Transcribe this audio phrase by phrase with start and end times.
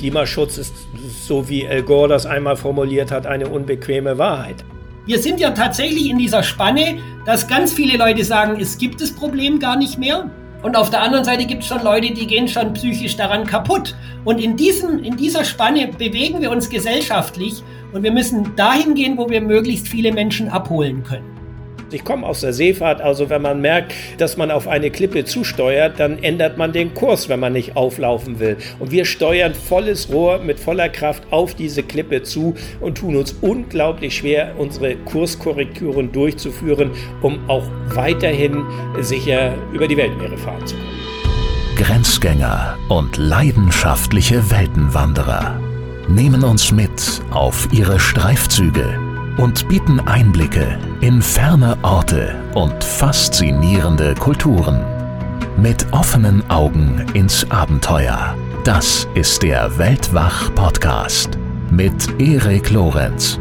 [0.00, 0.74] Klimaschutz ist,
[1.26, 4.64] so wie Al Gore das einmal formuliert hat, eine unbequeme Wahrheit.
[5.04, 9.12] Wir sind ja tatsächlich in dieser Spanne, dass ganz viele Leute sagen, es gibt das
[9.12, 10.30] Problem gar nicht mehr.
[10.62, 13.94] Und auf der anderen Seite gibt es schon Leute, die gehen schon psychisch daran kaputt.
[14.24, 17.62] Und in, diesen, in dieser Spanne bewegen wir uns gesellschaftlich
[17.92, 21.39] und wir müssen dahin gehen, wo wir möglichst viele Menschen abholen können.
[21.92, 25.98] Ich komme aus der Seefahrt, also wenn man merkt, dass man auf eine Klippe zusteuert,
[25.98, 28.56] dann ändert man den Kurs, wenn man nicht auflaufen will.
[28.78, 33.34] Und wir steuern volles Rohr mit voller Kraft auf diese Klippe zu und tun uns
[33.40, 36.92] unglaublich schwer, unsere Kurskorrekturen durchzuführen,
[37.22, 38.64] um auch weiterhin
[39.00, 41.00] sicher über die Weltmeere fahren zu können.
[41.76, 45.58] Grenzgänger und leidenschaftliche Weltenwanderer
[46.08, 54.84] nehmen uns mit auf ihre Streifzüge und bieten Einblicke in ferne Orte und faszinierende Kulturen.
[55.56, 58.36] Mit offenen Augen ins Abenteuer.
[58.64, 61.38] Das ist der Weltwach-Podcast
[61.70, 63.38] mit Erik Lorenz.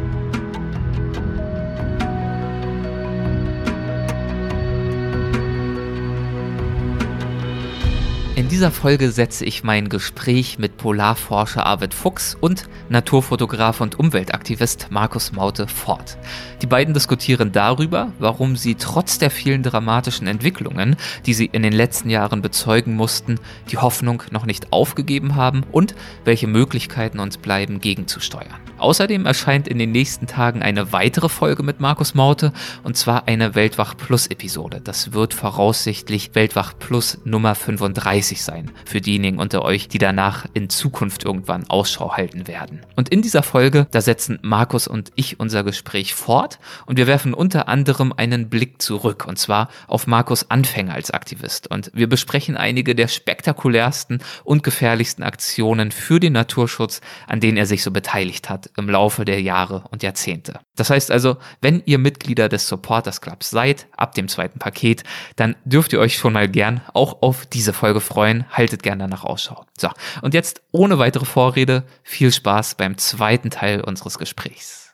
[8.50, 15.32] Dieser Folge setze ich mein Gespräch mit Polarforscher Arvid Fuchs und Naturfotograf und Umweltaktivist Markus
[15.32, 16.18] Maute fort.
[16.64, 20.96] Die beiden diskutieren darüber, warum sie trotz der vielen dramatischen Entwicklungen,
[21.28, 25.94] die sie in den letzten Jahren bezeugen mussten, die Hoffnung noch nicht aufgegeben haben und
[26.26, 28.60] welche Möglichkeiten uns bleiben, gegenzusteuern.
[28.80, 32.54] Außerdem erscheint in den nächsten Tagen eine weitere Folge mit Markus Maute
[32.84, 34.82] und zwar eine Weltwach Plus Episode.
[34.82, 40.70] Das wird voraussichtlich Weltwach Plus Nummer 35 sein für diejenigen unter euch, die danach in
[40.70, 42.82] Zukunft irgendwann Ausschau halten werden.
[42.96, 47.34] Und in dieser Folge, da setzen Markus und ich unser Gespräch fort und wir werfen
[47.34, 52.58] unter anderem einen Blick zurück und zwar auf Markus Anfänger als Aktivist und wir besprechen
[52.58, 58.50] einige der spektakulärsten und gefährlichsten Aktionen für den Naturschutz, an denen er sich so beteiligt
[58.50, 60.60] hat im Laufe der Jahre und Jahrzehnte.
[60.76, 65.04] Das heißt also, wenn ihr Mitglieder des Supporters Clubs seid, ab dem zweiten Paket,
[65.36, 68.29] dann dürft ihr euch schon mal gern auch auf diese Folge freuen.
[68.50, 69.66] Haltet gern danach Ausschau.
[69.78, 69.90] So,
[70.22, 74.94] und jetzt ohne weitere Vorrede, viel Spaß beim zweiten Teil unseres Gesprächs.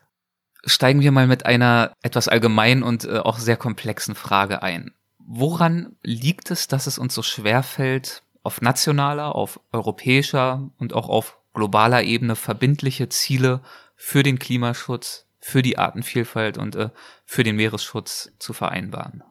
[0.65, 4.93] Steigen wir mal mit einer etwas allgemeinen und äh, auch sehr komplexen Frage ein.
[5.19, 11.09] Woran liegt es, dass es uns so schwer fällt, auf nationaler, auf europäischer und auch
[11.09, 13.61] auf globaler Ebene verbindliche Ziele
[13.95, 16.89] für den Klimaschutz, für die Artenvielfalt und äh,
[17.25, 19.23] für den Meeresschutz zu vereinbaren.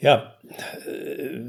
[0.00, 1.40] Ja, äh,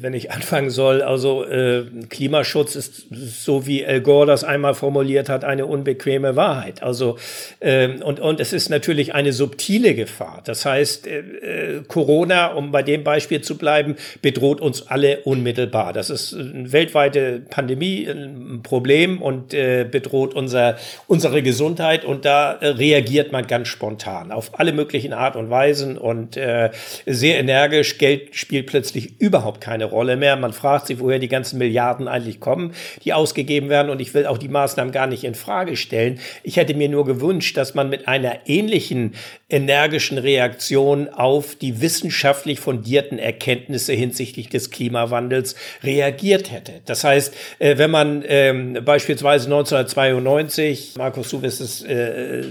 [0.00, 5.28] wenn ich anfangen soll, also äh, Klimaschutz ist, so wie Al Gore das einmal formuliert
[5.28, 6.82] hat, eine unbequeme Wahrheit.
[6.82, 7.16] Also
[7.60, 10.42] äh, und und es ist natürlich eine subtile Gefahr.
[10.44, 15.92] Das heißt, äh, äh, Corona, um bei dem Beispiel zu bleiben, bedroht uns alle unmittelbar.
[15.92, 20.76] Das ist eine weltweite Pandemie, ein Problem und äh, bedroht unser
[21.06, 25.96] unsere Gesundheit und da äh, reagiert man ganz spontan auf alle möglichen Art und Weisen
[25.96, 26.70] und äh,
[27.06, 30.36] sehr energisch Geld spielt plötzlich überhaupt keine Rolle mehr.
[30.36, 33.90] Man fragt sich, woher die ganzen Milliarden eigentlich kommen, die ausgegeben werden.
[33.90, 36.18] Und ich will auch die Maßnahmen gar nicht in Frage stellen.
[36.42, 39.14] Ich hätte mir nur gewünscht, dass man mit einer ähnlichen
[39.48, 46.80] energischen Reaktion auf die wissenschaftlich fundierten Erkenntnisse hinsichtlich des Klimawandels reagiert hätte.
[46.86, 52.42] Das heißt, äh, wenn man ähm, beispielsweise 1992, Markus, du wirst es äh,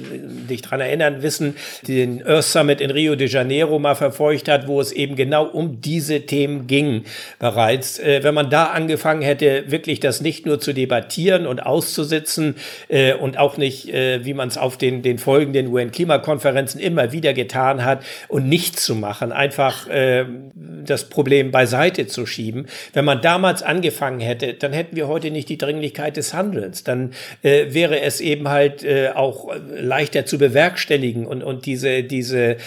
[0.49, 1.55] dich dran erinnern, wissen,
[1.87, 5.45] den Earth Summit in Rio de Janeiro mal verfolgt hat, wo es eben genau genau
[5.45, 7.05] um diese Themen ging
[7.39, 7.99] bereits.
[7.99, 12.55] Äh, wenn man da angefangen hätte, wirklich das nicht nur zu debattieren und auszusitzen
[12.89, 17.33] äh, und auch nicht, äh, wie man es auf den, den folgenden UN-Klimakonferenzen immer wieder
[17.33, 20.25] getan hat und nichts zu machen, einfach äh,
[20.83, 22.67] das Problem beiseite zu schieben.
[22.91, 26.83] Wenn man damals angefangen hätte, dann hätten wir heute nicht die Dringlichkeit des Handelns.
[26.83, 32.57] Dann äh, wäre es eben halt äh, auch leichter zu bewerkstelligen und, und diese, diese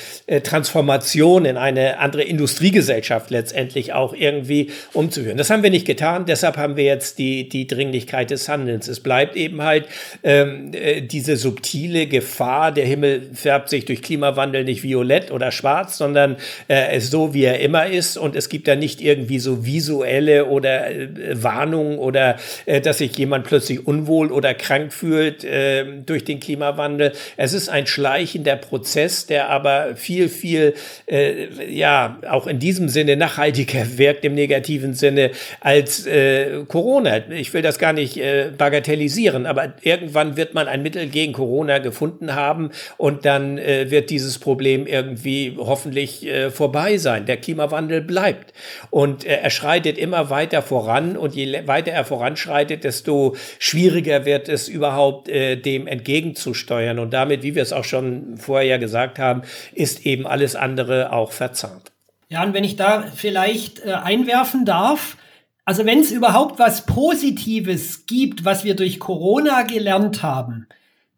[0.45, 5.37] Transformation in eine andere Industrie Industriegesellschaft letztendlich auch irgendwie umzuhören.
[5.37, 8.87] Das haben wir nicht getan, deshalb haben wir jetzt die, die Dringlichkeit des Handelns.
[8.87, 9.87] Es bleibt eben halt
[10.23, 15.99] ähm, äh, diese subtile Gefahr, der Himmel färbt sich durch Klimawandel nicht violett oder schwarz,
[15.99, 16.37] sondern
[16.69, 20.47] äh, ist so, wie er immer ist und es gibt da nicht irgendwie so visuelle
[20.47, 21.09] oder äh,
[21.43, 22.37] Warnungen oder
[22.67, 27.13] äh, dass sich jemand plötzlich unwohl oder krank fühlt äh, durch den Klimawandel.
[27.37, 30.75] Es ist ein schleichender Prozess, der aber viel, viel,
[31.07, 35.31] äh, ja, auch auch in diesem Sinne nachhaltiger wirkt im negativen Sinne
[35.61, 37.31] als äh, Corona.
[37.31, 41.79] Ich will das gar nicht äh, bagatellisieren, aber irgendwann wird man ein Mittel gegen Corona
[41.79, 47.27] gefunden haben und dann äh, wird dieses Problem irgendwie hoffentlich äh, vorbei sein.
[47.27, 48.53] Der Klimawandel bleibt
[48.91, 54.49] und äh, er schreitet immer weiter voran und je weiter er voranschreitet, desto schwieriger wird
[54.49, 59.43] es überhaupt äh, dem entgegenzusteuern und damit, wie wir es auch schon vorher gesagt haben,
[59.73, 61.94] ist eben alles andere auch verzahnt.
[62.29, 65.17] Ja, und wenn ich da vielleicht äh, einwerfen darf,
[65.65, 70.67] also wenn es überhaupt was Positives gibt, was wir durch Corona gelernt haben,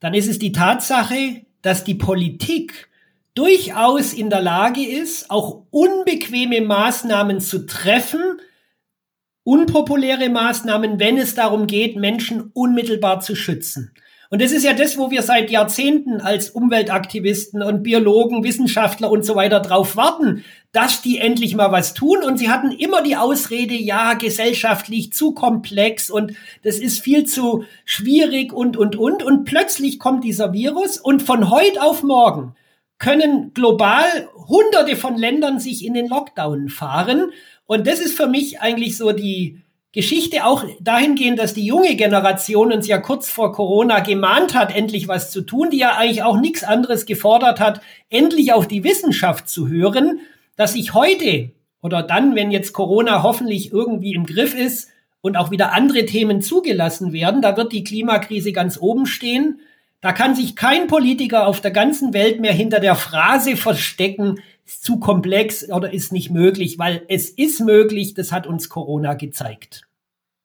[0.01, 2.89] dann ist es die Tatsache, dass die Politik
[3.35, 8.41] durchaus in der Lage ist, auch unbequeme Maßnahmen zu treffen,
[9.43, 13.93] unpopuläre Maßnahmen, wenn es darum geht, Menschen unmittelbar zu schützen.
[14.31, 19.25] Und das ist ja das, wo wir seit Jahrzehnten als Umweltaktivisten und Biologen, Wissenschaftler und
[19.25, 22.23] so weiter drauf warten, dass die endlich mal was tun.
[22.25, 26.33] Und sie hatten immer die Ausrede, ja, gesellschaftlich zu komplex und
[26.63, 29.23] das ist viel zu schwierig und, und, und.
[29.23, 32.55] Und plötzlich kommt dieser Virus und von heute auf morgen
[32.99, 34.05] können global
[34.49, 37.31] hunderte von Ländern sich in den Lockdown fahren.
[37.67, 39.63] Und das ist für mich eigentlich so die,
[39.97, 45.09] Geschichte auch dahingehend, dass die junge Generation uns ja kurz vor Corona gemahnt hat, endlich
[45.09, 49.49] was zu tun, die ja eigentlich auch nichts anderes gefordert hat, endlich auf die Wissenschaft
[49.49, 50.21] zu hören,
[50.55, 54.91] dass sich heute oder dann, wenn jetzt Corona hoffentlich irgendwie im Griff ist
[55.23, 59.61] und auch wieder andere Themen zugelassen werden, da wird die Klimakrise ganz oben stehen.
[60.03, 64.85] Da kann sich kein Politiker auf der ganzen Welt mehr hinter der Phrase verstecken, ist
[64.85, 69.86] zu komplex oder ist nicht möglich, weil es ist möglich, das hat uns Corona gezeigt.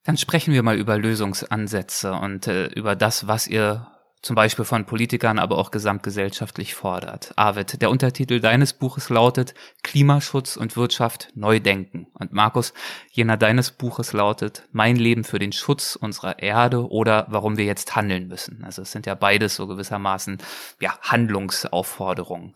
[0.04, 3.88] Dann sprechen wir mal über Lösungsansätze und äh, über das, was ihr
[4.22, 7.34] zum Beispiel von Politikern, aber auch gesamtgesellschaftlich fordert.
[7.38, 12.08] Arvid, der Untertitel deines Buches lautet Klimaschutz und Wirtschaft neu denken.
[12.14, 12.74] Und Markus,
[13.12, 17.96] jener deines Buches lautet Mein Leben für den Schutz unserer Erde oder warum wir jetzt
[17.96, 18.64] handeln müssen.
[18.64, 20.38] Also es sind ja beides so gewissermaßen
[20.80, 22.54] ja, Handlungsaufforderungen.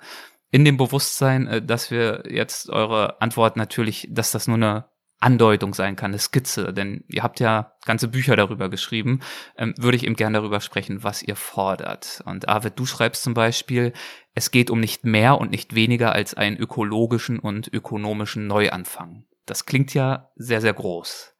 [0.51, 4.85] In dem Bewusstsein, äh, dass wir jetzt eure Antwort natürlich, dass das nur eine
[5.25, 9.21] Andeutung sein kann, eine Skizze, denn ihr habt ja ganze Bücher darüber geschrieben,
[9.57, 12.21] ähm, würde ich eben gerne darüber sprechen, was ihr fordert.
[12.25, 13.91] Und Arvid, du schreibst zum Beispiel,
[14.35, 19.25] es geht um nicht mehr und nicht weniger als einen ökologischen und ökonomischen Neuanfang.
[19.47, 21.35] Das klingt ja sehr, sehr groß.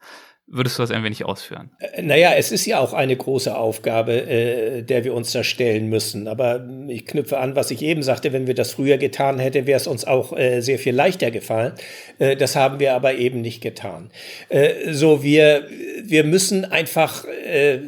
[0.47, 1.71] Würdest du das ein wenig ausführen?
[1.79, 5.89] Äh, naja, es ist ja auch eine große Aufgabe, äh, der wir uns da stellen
[5.89, 6.27] müssen.
[6.27, 9.77] Aber ich knüpfe an, was ich eben sagte, wenn wir das früher getan hätten, wäre
[9.77, 11.73] es uns auch äh, sehr viel leichter gefallen.
[12.19, 14.11] Äh, das haben wir aber eben nicht getan.
[14.49, 15.67] Äh, so, wir,
[16.03, 17.79] wir müssen einfach äh,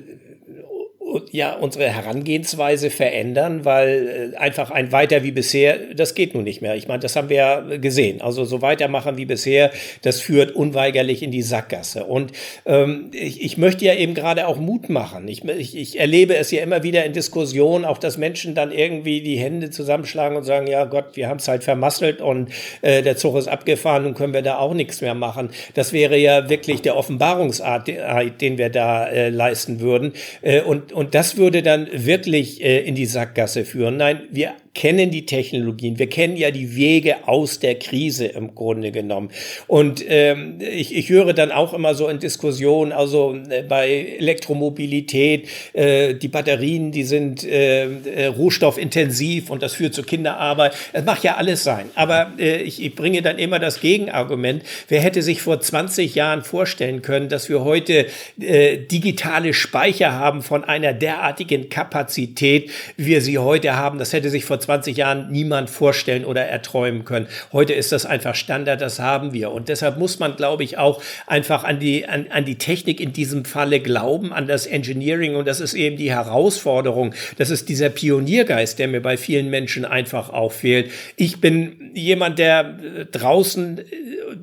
[1.37, 6.61] ja unsere Herangehensweise verändern, weil äh, einfach ein weiter wie bisher, das geht nun nicht
[6.61, 6.75] mehr.
[6.75, 8.21] Ich meine, das haben wir ja gesehen.
[8.21, 12.05] Also so weitermachen wie bisher, das führt unweigerlich in die Sackgasse.
[12.05, 12.31] Und
[12.65, 15.27] ähm, ich, ich möchte ja eben gerade auch Mut machen.
[15.27, 19.21] Ich, ich, ich erlebe es ja immer wieder in Diskussionen, auch dass Menschen dann irgendwie
[19.21, 22.49] die Hände zusammenschlagen und sagen, ja Gott, wir haben es halt vermasselt und
[22.81, 25.49] äh, der Zug ist abgefahren und können wir da auch nichts mehr machen.
[25.75, 30.13] Das wäre ja wirklich der Offenbarungsart, den wir da äh, leisten würden.
[30.41, 33.97] Äh, und, und das würde dann wirklich äh, in die Sackgasse führen.
[33.97, 38.91] Nein, wir kennen die Technologien, wir kennen ja die Wege aus der Krise im Grunde
[38.91, 39.31] genommen.
[39.65, 43.89] Und ähm, ich, ich höre dann auch immer so in Diskussionen, also äh, bei
[44.19, 50.73] Elektromobilität, äh, die Batterien, die sind äh, äh, rohstoffintensiv und das führt zu Kinderarbeit.
[50.93, 51.89] Das mag ja alles sein.
[51.95, 54.61] Aber äh, ich, ich bringe dann immer das Gegenargument.
[54.89, 58.05] Wer hätte sich vor 20 Jahren vorstellen können, dass wir heute
[58.39, 63.97] äh, digitale Speicher haben von einer derartigen Kapazität, wie wir sie heute haben?
[63.97, 67.27] Das hätte sich vor 20 Jahren niemand vorstellen oder erträumen können.
[67.53, 69.51] Heute ist das einfach Standard, das haben wir.
[69.51, 73.13] Und deshalb muss man, glaube ich, auch einfach an die, an, an die Technik in
[73.13, 75.37] diesem Falle glauben, an das Engineering.
[75.37, 77.13] Und das ist eben die Herausforderung.
[77.37, 80.91] Das ist dieser Pioniergeist, der mir bei vielen Menschen einfach auch fehlt.
[81.15, 83.83] Ich bin jemand, der äh, draußen äh,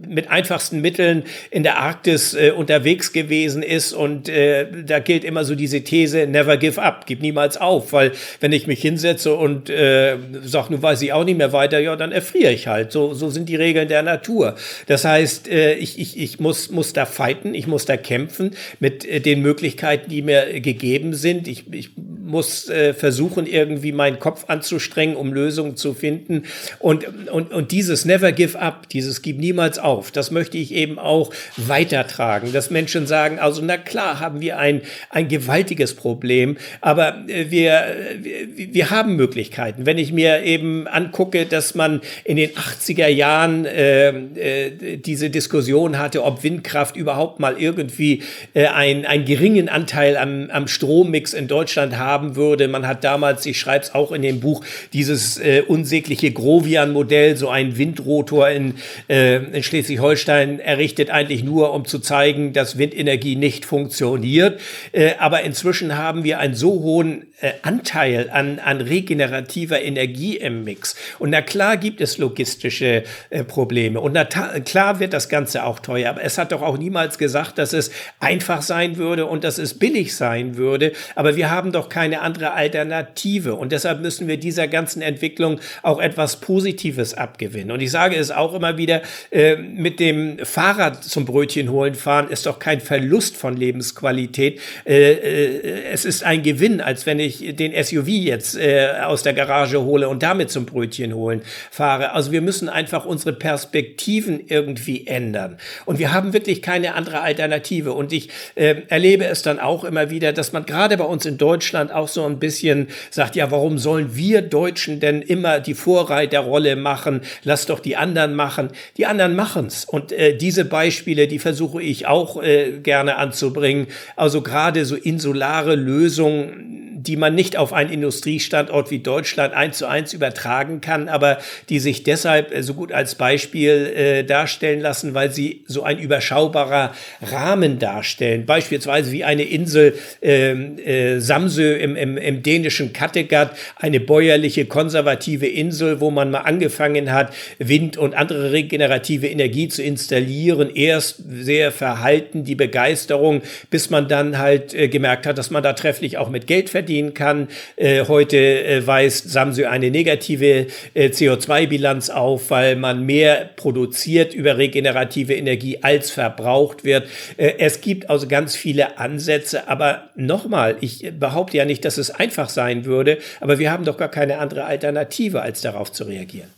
[0.08, 3.92] mit einfachsten Mitteln in der Arktis äh, unterwegs gewesen ist.
[3.92, 7.92] Und äh, da gilt immer so diese These, never give up, gib niemals auf.
[7.92, 11.78] Weil wenn ich mich hinsetze und äh, sagt, nun weiß ich auch nicht mehr weiter,
[11.78, 12.92] ja, dann erfriere ich halt.
[12.92, 14.56] So, so sind die Regeln der Natur.
[14.86, 19.04] Das heißt, äh, ich, ich, ich muss, muss da fighten, ich muss da kämpfen mit
[19.04, 21.48] äh, den Möglichkeiten, die mir gegeben sind.
[21.48, 21.90] Ich, ich
[22.24, 26.44] muss äh, versuchen, irgendwie meinen Kopf anzustrengen, um Lösungen zu finden.
[26.78, 30.98] Und, und, und dieses Never Give Up, dieses Gib niemals auf, das möchte ich eben
[30.98, 37.24] auch weitertragen, dass Menschen sagen, also na klar haben wir ein, ein gewaltiges Problem, aber
[37.28, 37.84] äh, wir,
[38.20, 39.86] wir, wir haben Möglichkeiten.
[39.86, 45.98] Wenn ich mir eben angucke, dass man in den 80er Jahren äh, äh, diese Diskussion
[45.98, 48.22] hatte, ob Windkraft überhaupt mal irgendwie
[48.54, 52.68] äh, ein, einen geringen Anteil am, am Strommix in Deutschland haben würde.
[52.68, 57.48] Man hat damals, ich schreibe es auch in dem Buch, dieses äh, unsägliche Grovian-Modell, so
[57.48, 58.74] ein Windrotor in,
[59.08, 64.60] äh, in Schleswig-Holstein errichtet, eigentlich nur, um zu zeigen, dass Windenergie nicht funktioniert.
[64.92, 70.64] Äh, aber inzwischen haben wir einen so hohen äh, Anteil an, an regenerativer Energie im
[70.64, 70.96] Mix.
[71.18, 74.00] Und na klar gibt es logistische äh, Probleme.
[74.00, 76.08] Und na klar wird das Ganze auch teuer.
[76.08, 79.78] Aber es hat doch auch niemals gesagt, dass es einfach sein würde und dass es
[79.78, 80.92] billig sein würde.
[81.16, 83.56] Aber wir haben doch keine andere Alternative.
[83.56, 87.72] Und deshalb müssen wir dieser ganzen Entwicklung auch etwas Positives abgewinnen.
[87.72, 92.30] Und ich sage es auch immer wieder, äh, mit dem Fahrrad zum Brötchen holen fahren
[92.30, 94.60] ist doch kein Verlust von Lebensqualität.
[94.86, 99.34] Äh, äh, es ist ein Gewinn, als wenn ich den SUV jetzt äh, aus der
[99.34, 102.12] Garage hole und damit zum Brötchen holen fahre.
[102.12, 105.58] Also wir müssen einfach unsere Perspektiven irgendwie ändern.
[105.84, 107.92] Und wir haben wirklich keine andere Alternative.
[107.92, 111.38] Und ich äh, erlebe es dann auch immer wieder, dass man gerade bei uns in
[111.38, 116.76] Deutschland auch so ein bisschen sagt, ja, warum sollen wir Deutschen denn immer die Vorreiterrolle
[116.76, 117.22] machen?
[117.42, 118.70] Lass doch die anderen machen.
[118.96, 119.84] Die anderen machen's.
[119.84, 123.86] Und äh, diese Beispiele, die versuche ich auch äh, gerne anzubringen.
[124.16, 129.86] Also gerade so insulare Lösungen, die man nicht auf einen Industriestandort wie Deutschland eins zu
[129.86, 135.14] eins übertragen kann, aber die sich deshalb äh, so gut als Beispiel äh, darstellen lassen,
[135.14, 138.46] weil sie so ein überschaubarer Rahmen darstellen.
[138.46, 145.46] Beispielsweise wie eine Insel ähm, äh, Samsø im, im, im dänischen Kattegat, eine bäuerliche, konservative
[145.46, 150.70] Insel, wo man mal angefangen hat, Wind und andere regenerative Energie zu installieren.
[150.74, 155.74] Erst sehr verhalten die Begeisterung, bis man dann halt äh, gemerkt hat, dass man da
[155.74, 157.48] trefflich auch mit Geld verdient verdienen kann.
[157.76, 164.56] Äh, heute äh, weist Samsung eine negative äh, CO2-Bilanz auf, weil man mehr produziert über
[164.58, 167.08] regenerative Energie als verbraucht wird.
[167.36, 172.10] Äh, es gibt also ganz viele Ansätze, aber nochmal, ich behaupte ja nicht, dass es
[172.10, 176.50] einfach sein würde, aber wir haben doch gar keine andere Alternative, als darauf zu reagieren.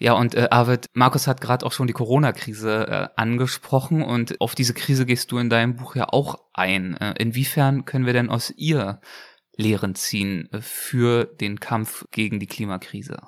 [0.00, 4.54] Ja, und äh, Arvid, Markus hat gerade auch schon die Corona-Krise äh, angesprochen und auf
[4.54, 6.96] diese Krise gehst du in deinem Buch ja auch ein.
[6.96, 9.00] Äh, inwiefern können wir denn aus ihr
[9.58, 13.18] Lehren ziehen für den Kampf gegen die Klimakrise?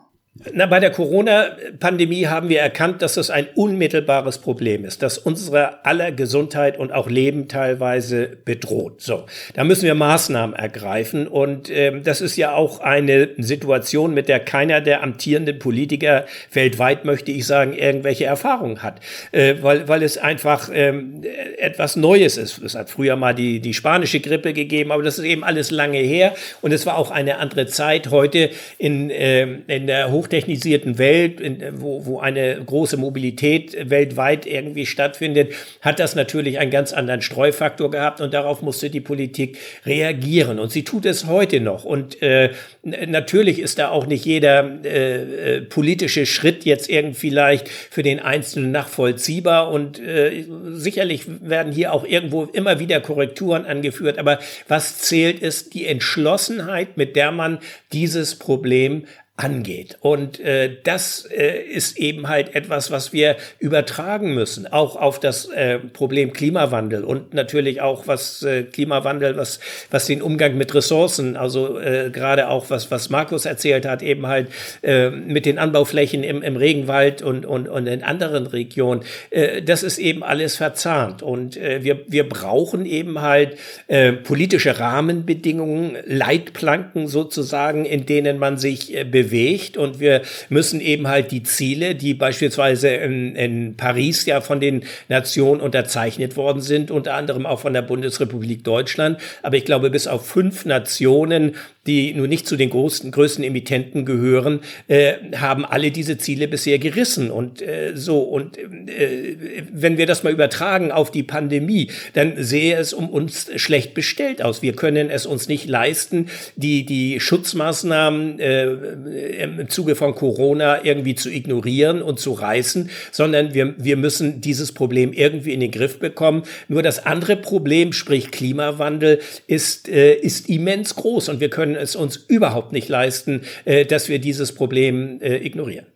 [0.52, 5.84] Na, bei der Corona-Pandemie haben wir erkannt, dass das ein unmittelbares Problem ist, dass unsere
[5.84, 9.02] aller Gesundheit und auch Leben teilweise bedroht.
[9.02, 14.28] So, da müssen wir Maßnahmen ergreifen und ähm, das ist ja auch eine Situation, mit
[14.28, 19.00] der keiner der amtierenden Politiker weltweit, möchte ich sagen, irgendwelche Erfahrungen hat,
[19.32, 21.22] äh, weil, weil es einfach ähm,
[21.58, 22.58] etwas Neues ist.
[22.58, 25.98] Es hat früher mal die, die spanische Grippe gegeben, aber das ist eben alles lange
[25.98, 28.12] her und es war auch eine andere Zeit.
[28.12, 31.40] Heute in, äh, in der hochtechnisierten Welt,
[31.72, 37.90] wo, wo eine große Mobilität weltweit irgendwie stattfindet, hat das natürlich einen ganz anderen Streufaktor
[37.90, 40.58] gehabt und darauf musste die Politik reagieren.
[40.58, 41.84] Und sie tut es heute noch.
[41.84, 42.50] Und äh,
[42.82, 48.20] natürlich ist da auch nicht jeder äh, äh, politische Schritt jetzt irgendwie leicht für den
[48.20, 49.70] Einzelnen nachvollziehbar.
[49.70, 54.18] Und äh, sicherlich werden hier auch irgendwo immer wieder Korrekturen angeführt.
[54.18, 57.58] Aber was zählt, ist die Entschlossenheit, mit der man
[57.92, 59.04] dieses Problem
[59.42, 59.96] angeht.
[60.00, 65.46] Und äh, das äh, ist eben halt etwas, was wir übertragen müssen, auch auf das
[65.46, 71.36] äh, Problem Klimawandel und natürlich auch was äh, Klimawandel, was was den Umgang mit Ressourcen,
[71.36, 74.48] also äh, gerade auch was was Markus erzählt hat, eben halt
[74.82, 79.02] äh, mit den Anbauflächen im, im Regenwald und und und in anderen Regionen.
[79.30, 83.56] Äh, das ist eben alles verzahnt und äh, wir wir brauchen eben halt
[83.86, 90.80] äh, politische Rahmenbedingungen, Leitplanken sozusagen, in denen man sich äh, bewegt bewegt und wir müssen
[90.80, 96.62] eben halt die Ziele, die beispielsweise in, in Paris ja von den Nationen unterzeichnet worden
[96.62, 101.54] sind, unter anderem auch von der Bundesrepublik Deutschland, aber ich glaube bis auf fünf Nationen
[101.86, 106.78] die nun nicht zu den größten, größten Emittenten gehören, äh, haben alle diese Ziele bisher
[106.78, 107.30] gerissen.
[107.30, 109.36] Und äh, so, und äh,
[109.72, 114.42] wenn wir das mal übertragen auf die Pandemie, dann sehe es um uns schlecht bestellt
[114.42, 114.60] aus.
[114.60, 121.14] Wir können es uns nicht leisten, die, die Schutzmaßnahmen äh, im Zuge von Corona irgendwie
[121.14, 125.98] zu ignorieren und zu reißen, sondern wir, wir müssen dieses Problem irgendwie in den Griff
[125.98, 126.42] bekommen.
[126.68, 131.96] Nur das andere Problem, sprich Klimawandel, ist, äh, ist immens groß und wir können es
[131.96, 135.86] uns überhaupt nicht leisten, äh, dass wir dieses Problem äh, ignorieren.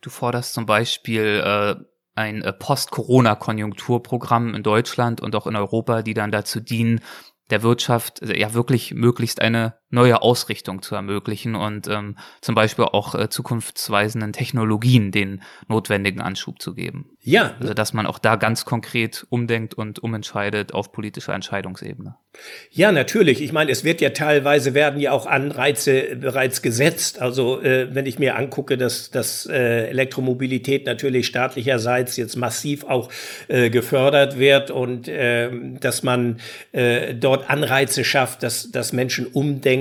[0.00, 1.74] Du forderst zum Beispiel äh,
[2.14, 7.00] ein äh, Post-Corona-Konjunkturprogramm in Deutschland und auch in Europa, die dann dazu dienen,
[7.50, 12.84] der Wirtschaft äh, ja wirklich möglichst eine neue Ausrichtung zu ermöglichen und ähm, zum Beispiel
[12.84, 17.10] auch äh, zukunftsweisenden Technologien den notwendigen Anschub zu geben.
[17.22, 17.54] Ja.
[17.60, 22.16] Also dass man auch da ganz konkret umdenkt und umentscheidet auf politischer Entscheidungsebene.
[22.70, 23.42] Ja, natürlich.
[23.42, 27.20] Ich meine, es wird ja teilweise werden ja auch Anreize bereits gesetzt.
[27.20, 33.10] Also äh, wenn ich mir angucke, dass, dass äh, Elektromobilität natürlich staatlicherseits jetzt massiv auch
[33.48, 36.38] äh, gefördert wird und äh, dass man
[36.70, 39.79] äh, dort Anreize schafft, dass, dass Menschen umdenken,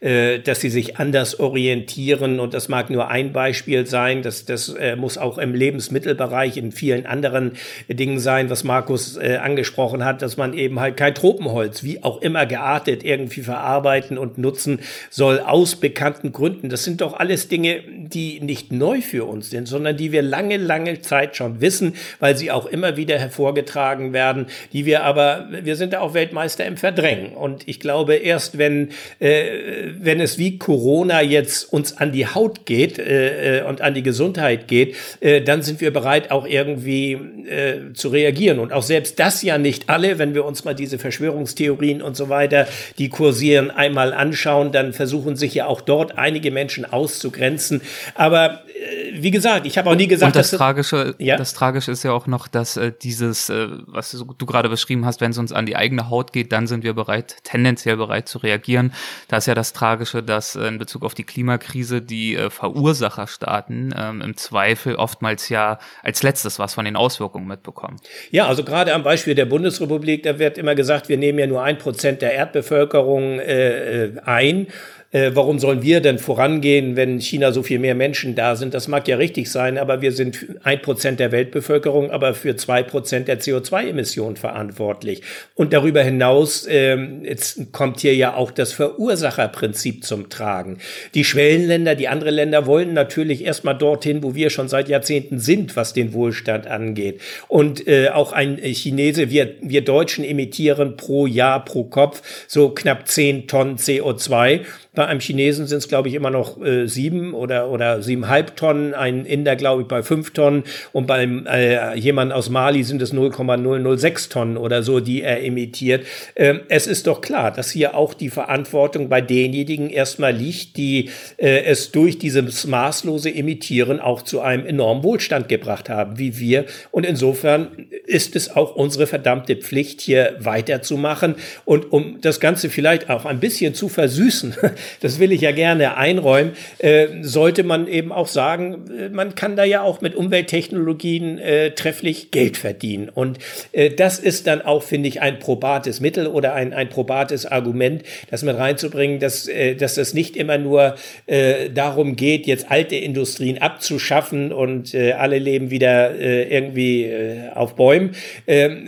[0.00, 2.40] äh, dass sie sich anders orientieren.
[2.40, 4.22] Und das mag nur ein Beispiel sein.
[4.22, 7.52] Das, das äh, muss auch im Lebensmittelbereich in vielen anderen
[7.88, 12.20] Dingen sein, was Markus äh, angesprochen hat, dass man eben halt kein Tropenholz, wie auch
[12.20, 16.68] immer geartet, irgendwie verarbeiten und nutzen soll, aus bekannten Gründen.
[16.68, 20.56] Das sind doch alles Dinge, die nicht neu für uns sind, sondern die wir lange,
[20.56, 25.76] lange Zeit schon wissen, weil sie auch immer wieder hervorgetragen werden, die wir aber, wir
[25.76, 27.32] sind da auch Weltmeister im Verdrängen.
[27.32, 28.90] Und ich glaube, erst wenn,
[29.22, 33.94] äh, wenn es wie Corona jetzt uns an die Haut geht äh, äh und an
[33.94, 38.58] die Gesundheit geht, äh, dann sind wir bereit, auch irgendwie äh, zu reagieren.
[38.58, 42.28] Und auch selbst das ja nicht alle, wenn wir uns mal diese Verschwörungstheorien und so
[42.28, 42.66] weiter,
[42.98, 47.80] die kursieren, einmal anschauen, dann versuchen sich ja auch dort einige Menschen auszugrenzen.
[48.14, 51.36] Aber äh, wie gesagt, ich habe auch nie gesagt, und das dass Tragische, ja?
[51.36, 55.04] das Tragische ist ja auch noch, dass äh, dieses, äh, was du, du gerade beschrieben
[55.04, 58.28] hast, wenn es uns an die eigene Haut geht, dann sind wir bereit, tendenziell bereit
[58.28, 58.92] zu reagieren.
[59.28, 63.94] Da ist ja das Tragische, dass äh, in Bezug auf die Klimakrise die äh, Verursacherstaaten
[63.96, 67.98] ähm, im Zweifel oftmals ja als letztes was von den Auswirkungen mitbekommen.
[68.30, 71.62] Ja, also gerade am Beispiel der Bundesrepublik, da wird immer gesagt, wir nehmen ja nur
[71.62, 74.66] ein Prozent der Erdbevölkerung äh, äh ein
[75.12, 78.74] äh, warum sollen wir denn vorangehen, wenn China so viel mehr Menschen da sind?
[78.74, 82.82] Das mag ja richtig sein, aber wir sind ein Prozent der Weltbevölkerung, aber für zwei
[82.82, 85.22] Prozent der CO2-Emissionen verantwortlich.
[85.54, 90.78] Und darüber hinaus ähm, jetzt kommt hier ja auch das Verursacherprinzip zum Tragen.
[91.14, 95.76] Die Schwellenländer, die andere Länder wollen natürlich erstmal dorthin, wo wir schon seit Jahrzehnten sind,
[95.76, 97.20] was den Wohlstand angeht.
[97.48, 103.08] Und äh, auch ein Chinese, wir, wir Deutschen emittieren pro Jahr, pro Kopf so knapp
[103.08, 104.62] zehn Tonnen CO2.
[104.94, 108.92] Bei einem Chinesen sind es, glaube ich, immer noch äh, sieben oder, oder siebeneinhalb Tonnen.
[108.92, 110.64] Ein Inder, glaube ich, bei fünf Tonnen.
[110.92, 116.04] Und beim äh, jemand aus Mali sind es 0,006 Tonnen oder so, die er emittiert.
[116.36, 121.08] Ähm, es ist doch klar, dass hier auch die Verantwortung bei denjenigen erstmal liegt, die
[121.38, 126.66] äh, es durch dieses maßlose Emittieren auch zu einem enormen Wohlstand gebracht haben, wie wir.
[126.90, 131.36] Und insofern ist es auch unsere verdammte Pflicht, hier weiterzumachen.
[131.64, 134.54] Und um das Ganze vielleicht auch ein bisschen zu versüßen,
[135.00, 139.56] das will ich ja gerne einräumen, äh, sollte man eben auch sagen, äh, man kann
[139.56, 143.08] da ja auch mit Umwelttechnologien äh, trefflich Geld verdienen.
[143.08, 143.38] Und
[143.72, 148.02] äh, das ist dann auch, finde ich, ein probates Mittel oder ein, ein probates Argument,
[148.30, 152.96] das mit reinzubringen, dass, äh, dass das nicht immer nur äh, darum geht, jetzt alte
[152.96, 157.12] Industrien abzuschaffen und alle leben wieder irgendwie
[157.54, 158.14] auf Bäumen,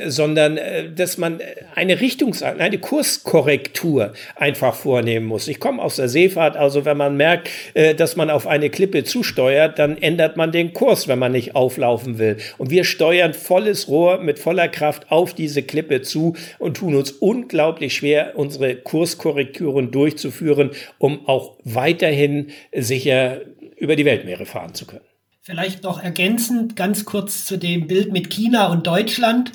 [0.06, 0.58] sondern
[0.94, 1.40] dass man
[1.74, 5.48] eine Richtungs-, eine Kurskorrektur einfach vornehmen muss.
[5.48, 6.56] Ich komme aus der Seefahrt.
[6.56, 10.72] Also wenn man merkt, äh, dass man auf eine Klippe zusteuert, dann ändert man den
[10.72, 12.38] Kurs, wenn man nicht auflaufen will.
[12.58, 17.12] Und wir steuern volles Rohr mit voller Kraft auf diese Klippe zu und tun uns
[17.12, 23.40] unglaublich schwer, unsere Kurskorrekturen durchzuführen, um auch weiterhin sicher
[23.76, 25.04] über die Weltmeere fahren zu können.
[25.42, 29.52] Vielleicht noch ergänzend ganz kurz zu dem Bild mit China und Deutschland.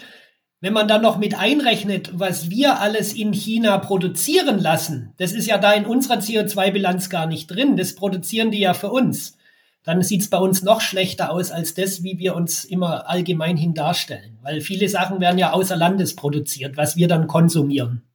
[0.61, 5.47] Wenn man dann noch mit einrechnet, was wir alles in China produzieren lassen, das ist
[5.47, 9.37] ja da in unserer CO2-Bilanz gar nicht drin, das produzieren die ja für uns,
[9.83, 13.55] dann sieht es bei uns noch schlechter aus als das, wie wir uns immer allgemein
[13.55, 14.37] hin darstellen.
[14.41, 18.08] Weil viele Sachen werden ja außer Landes produziert, was wir dann konsumieren.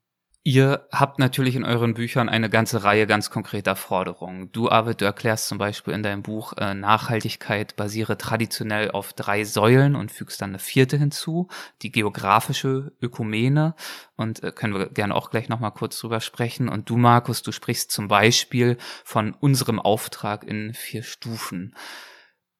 [0.46, 4.52] Ihr habt natürlich in euren Büchern eine ganze Reihe ganz konkreter Forderungen.
[4.52, 9.44] Du, Arvid, du erklärst zum Beispiel in deinem Buch, äh, Nachhaltigkeit basiere traditionell auf drei
[9.44, 11.48] Säulen und fügst dann eine vierte hinzu,
[11.80, 13.74] die geografische Ökumene.
[14.16, 16.68] Und äh, können wir gerne auch gleich nochmal kurz drüber sprechen.
[16.68, 21.74] Und du, Markus, du sprichst zum Beispiel von unserem Auftrag in vier Stufen.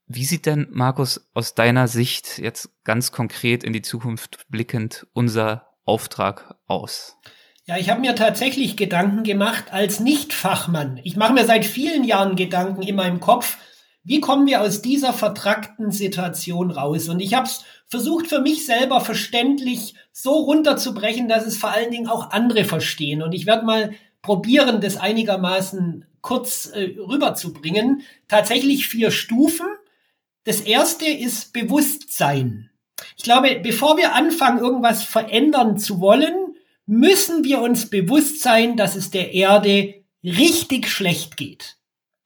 [0.06, 5.68] Wie sieht denn, Markus, aus deiner Sicht jetzt ganz konkret in die Zukunft blickend unser
[5.84, 7.18] Auftrag aus?
[7.66, 11.00] Ja, ich habe mir tatsächlich Gedanken gemacht als Nicht-Fachmann.
[11.03, 13.57] Ich mache mir seit vielen Jahren Gedanken in meinem Kopf,
[14.03, 17.09] wie kommen wir aus dieser vertrackten Situation raus?
[17.09, 21.90] Und ich habe es versucht für mich selber verständlich so runterzubrechen, dass es vor allen
[21.90, 23.22] Dingen auch andere verstehen.
[23.22, 28.03] Und ich werde mal probieren, das einigermaßen kurz äh, rüberzubringen.
[28.29, 29.66] Tatsächlich vier Stufen.
[30.44, 32.68] Das erste ist Bewusstsein.
[33.16, 36.43] Ich glaube, bevor wir anfangen, irgendwas verändern zu wollen,
[36.86, 41.76] müssen wir uns bewusst sein, dass es der Erde richtig schlecht geht.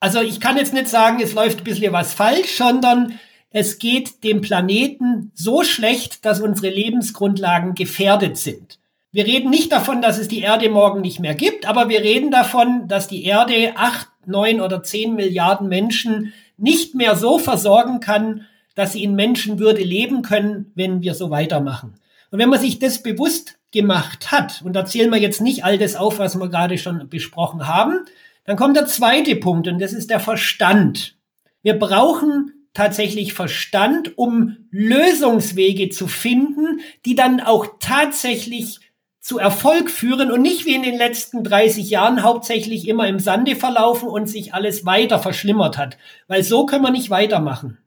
[0.01, 3.19] Also ich kann jetzt nicht sagen, es läuft ein bisschen was falsch, sondern
[3.51, 8.79] es geht dem Planeten so schlecht, dass unsere Lebensgrundlagen gefährdet sind.
[9.11, 12.31] Wir reden nicht davon, dass es die Erde morgen nicht mehr gibt, aber wir reden
[12.31, 18.47] davon, dass die Erde acht, neun oder zehn Milliarden Menschen nicht mehr so versorgen kann,
[18.75, 21.95] dass sie in Menschenwürde leben können, wenn wir so weitermachen.
[22.31, 25.79] Und wenn man sich das bewusst gemacht hat, und da zählen wir jetzt nicht all
[25.79, 28.05] das auf, was wir gerade schon besprochen haben,
[28.45, 31.17] dann kommt der zweite Punkt und das ist der Verstand.
[31.63, 38.81] Wir brauchen tatsächlich Verstand, um Lösungswege zu finden, die dann auch tatsächlich
[39.21, 43.57] zu Erfolg führen und nicht wie in den letzten 30 Jahren hauptsächlich immer im Sande
[43.57, 45.99] verlaufen und sich alles weiter verschlimmert hat.
[46.29, 47.79] Weil so können wir nicht weitermachen.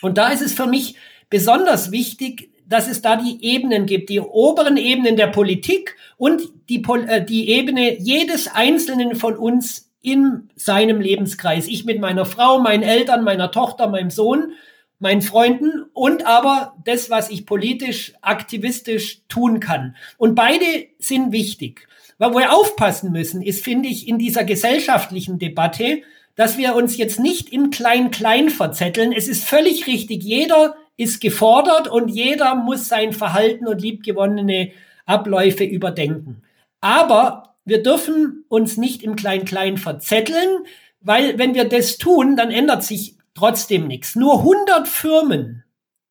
[0.00, 0.96] Und da ist es für mich
[1.28, 6.82] besonders wichtig, dass es da die Ebenen gibt, die oberen Ebenen der Politik und die,
[6.82, 11.66] äh, die Ebene jedes Einzelnen von uns in seinem Lebenskreis.
[11.66, 14.52] Ich mit meiner Frau, meinen Eltern, meiner Tochter, meinem Sohn,
[15.00, 19.96] meinen Freunden und aber das, was ich politisch, aktivistisch tun kann.
[20.16, 20.64] Und beide
[20.98, 21.88] sind wichtig.
[22.18, 26.02] Weil wir aufpassen müssen, ist, finde ich, in dieser gesellschaftlichen Debatte,
[26.36, 29.12] dass wir uns jetzt nicht im Klein-Klein verzetteln.
[29.12, 30.22] Es ist völlig richtig.
[30.22, 34.72] Jeder ist gefordert und jeder muss sein Verhalten und liebgewonnene
[35.06, 36.42] Abläufe überdenken.
[36.82, 40.58] Aber wir dürfen uns nicht im Klein-Klein verzetteln,
[41.00, 44.14] weil wenn wir das tun, dann ändert sich trotzdem nichts.
[44.14, 45.64] Nur 100 Firmen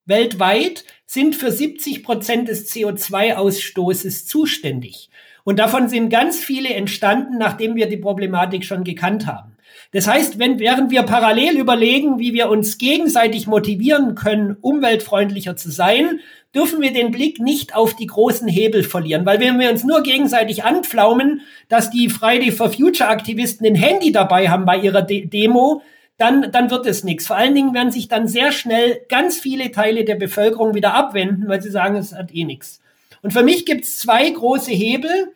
[0.06, 5.08] weltweit sind für 70 Prozent des CO2-Ausstoßes zuständig.
[5.44, 9.56] Und davon sind ganz viele entstanden, nachdem wir die Problematik schon gekannt haben.
[9.92, 15.70] Das heißt, wenn, während wir parallel überlegen, wie wir uns gegenseitig motivieren können, umweltfreundlicher zu
[15.70, 16.20] sein,
[16.54, 19.26] dürfen wir den Blick nicht auf die großen Hebel verlieren.
[19.26, 24.12] Weil wenn wir uns nur gegenseitig anpflaumen, dass die Friday for Future Aktivisten ein Handy
[24.12, 25.82] dabei haben bei ihrer De Demo,
[26.18, 27.26] dann, dann wird es nichts.
[27.26, 31.48] Vor allen Dingen werden sich dann sehr schnell ganz viele Teile der Bevölkerung wieder abwenden,
[31.48, 32.80] weil sie sagen, es hat eh nichts.
[33.22, 35.32] Und für mich gibt es zwei große Hebel.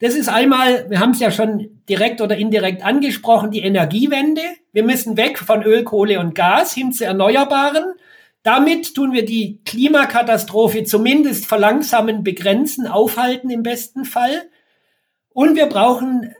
[0.00, 4.42] Das ist einmal, wir haben es ja schon direkt oder indirekt angesprochen, die Energiewende.
[4.72, 7.84] Wir müssen weg von Öl, Kohle und Gas hin zu Erneuerbaren.
[8.44, 14.48] Damit tun wir die Klimakatastrophe zumindest verlangsamen, begrenzen, aufhalten im besten Fall.
[15.30, 16.32] Und wir brauchen,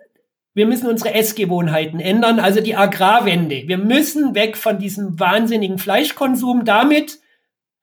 [0.55, 3.65] wir müssen unsere Essgewohnheiten ändern, also die Agrarwende.
[3.67, 6.65] Wir müssen weg von diesem wahnsinnigen Fleischkonsum.
[6.65, 7.19] Damit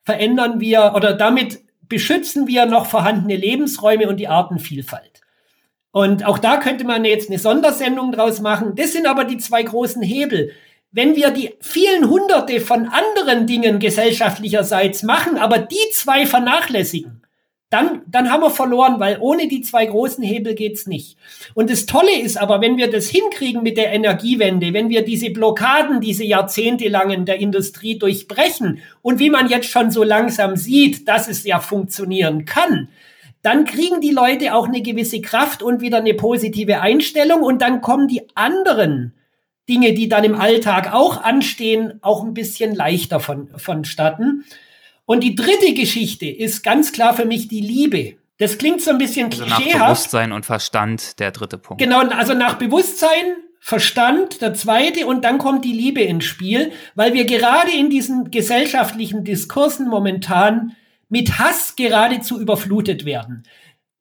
[0.03, 1.59] verändern wir oder damit
[1.89, 5.24] beschützen wir noch vorhandene Lebensräume und die Artenvielfalt.
[5.95, 8.73] Und auch da könnte man jetzt eine Sondersendung draus machen.
[8.75, 10.51] Das sind aber die zwei großen Hebel.
[10.91, 17.21] Wenn wir die vielen hunderte von anderen Dingen gesellschaftlicherseits machen, aber die zwei vernachlässigen,
[17.69, 21.15] dann, dann haben wir verloren, weil ohne die zwei großen Hebel geht's nicht.
[21.53, 25.29] Und das Tolle ist aber, wenn wir das hinkriegen mit der Energiewende, wenn wir diese
[25.29, 31.29] Blockaden, diese jahrzehntelangen der Industrie durchbrechen und wie man jetzt schon so langsam sieht, dass
[31.29, 32.89] es ja funktionieren kann,
[33.45, 37.81] dann kriegen die Leute auch eine gewisse Kraft und wieder eine positive Einstellung und dann
[37.81, 39.13] kommen die anderen
[39.69, 44.45] Dinge, die dann im Alltag auch anstehen, auch ein bisschen leichter von, vonstatten.
[45.05, 48.15] Und die dritte Geschichte ist ganz klar für mich die Liebe.
[48.37, 49.73] Das klingt so ein bisschen also klischeehaft.
[49.73, 51.81] Nach Bewusstsein und Verstand, der dritte Punkt.
[51.81, 57.13] Genau, also nach Bewusstsein, Verstand, der zweite, und dann kommt die Liebe ins Spiel, weil
[57.13, 60.75] wir gerade in diesen gesellschaftlichen Diskursen momentan
[61.09, 63.43] mit Hass geradezu überflutet werden.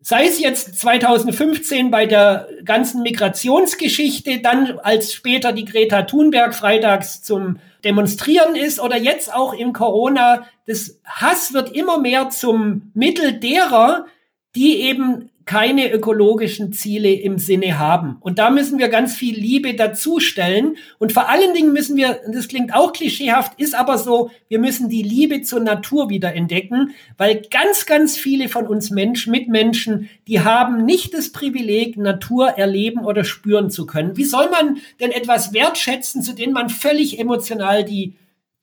[0.01, 7.23] Sei es jetzt 2015 bei der ganzen Migrationsgeschichte, dann als später die Greta Thunberg freitags
[7.23, 10.47] zum Demonstrieren ist oder jetzt auch im Corona.
[10.67, 14.05] Das Hass wird immer mehr zum Mittel derer,
[14.55, 18.17] die eben keine ökologischen Ziele im Sinne haben.
[18.21, 20.77] Und da müssen wir ganz viel Liebe dazustellen.
[20.99, 24.89] Und vor allen Dingen müssen wir, das klingt auch klischeehaft, ist aber so, wir müssen
[24.89, 30.41] die Liebe zur Natur wieder entdecken, weil ganz, ganz viele von uns Menschen, Mitmenschen, die
[30.41, 34.17] haben nicht das Privileg, Natur erleben oder spüren zu können.
[34.17, 38.15] Wie soll man denn etwas wertschätzen, zu dem man völlig emotional die,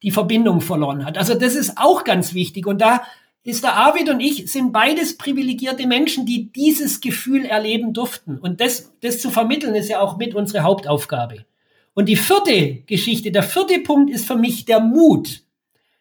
[0.02, 1.20] die Verbindung verloren hat?
[1.20, 2.66] Also das ist auch ganz wichtig.
[2.66, 3.04] Und da
[3.44, 8.38] ist der Arvid und ich sind beides privilegierte Menschen, die dieses Gefühl erleben durften.
[8.38, 11.46] Und das, das zu vermitteln, ist ja auch mit unsere Hauptaufgabe.
[11.94, 15.42] Und die vierte Geschichte, der vierte Punkt ist für mich der Mut.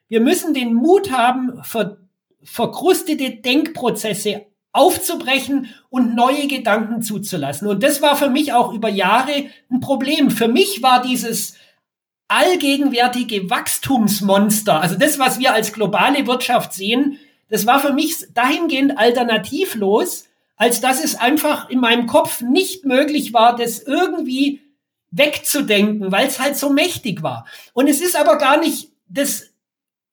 [0.09, 1.97] Wir müssen den Mut haben, ver,
[2.43, 7.67] verkrustete Denkprozesse aufzubrechen und neue Gedanken zuzulassen.
[7.69, 10.31] Und das war für mich auch über Jahre ein Problem.
[10.31, 11.55] Für mich war dieses
[12.29, 17.19] allgegenwärtige Wachstumsmonster, also das, was wir als globale Wirtschaft sehen,
[17.51, 23.33] das war für mich dahingehend alternativlos, als dass es einfach in meinem Kopf nicht möglich
[23.33, 24.61] war, das irgendwie
[25.11, 27.47] wegzudenken, weil es halt so mächtig war.
[27.73, 29.51] Und es ist aber gar nicht das,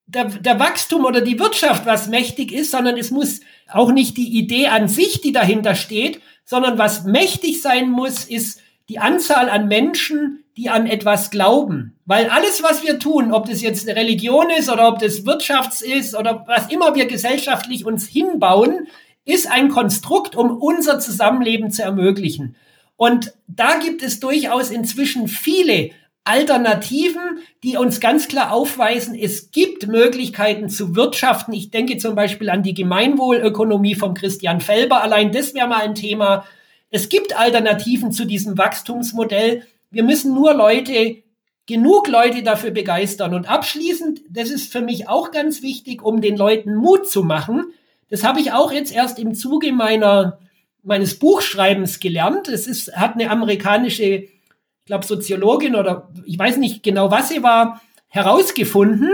[0.08, 4.38] der, der Wachstum oder die Wirtschaft, was mächtig ist, sondern es muss auch nicht die
[4.38, 9.68] Idee an sich, die dahinter steht, sondern was mächtig sein muss, ist die Anzahl an
[9.68, 11.98] Menschen, die an etwas glauben.
[12.06, 15.82] Weil alles, was wir tun, ob das jetzt eine Religion ist oder ob das Wirtschafts
[15.82, 18.88] ist oder was immer wir gesellschaftlich uns hinbauen,
[19.24, 22.56] ist ein Konstrukt, um unser Zusammenleben zu ermöglichen.
[22.96, 25.92] Und da gibt es durchaus inzwischen viele
[26.24, 31.54] Alternativen, die uns ganz klar aufweisen, es gibt Möglichkeiten zu wirtschaften.
[31.54, 35.04] Ich denke zum Beispiel an die Gemeinwohlökonomie von Christian Felber.
[35.04, 36.44] Allein das wäre mal ein Thema.
[36.90, 39.64] Es gibt Alternativen zu diesem Wachstumsmodell.
[39.90, 41.24] Wir müssen nur Leute,
[41.68, 43.34] genug Leute dafür begeistern.
[43.34, 47.74] Und abschließend, das ist für mich auch ganz wichtig, um den Leuten Mut zu machen.
[48.10, 50.40] Das habe ich auch jetzt erst im Zuge meiner,
[50.82, 52.48] meines Buchschreibens gelernt.
[52.48, 57.44] Es ist, hat eine amerikanische, ich glaube, Soziologin oder ich weiß nicht genau, was sie
[57.44, 59.10] war, herausgefunden,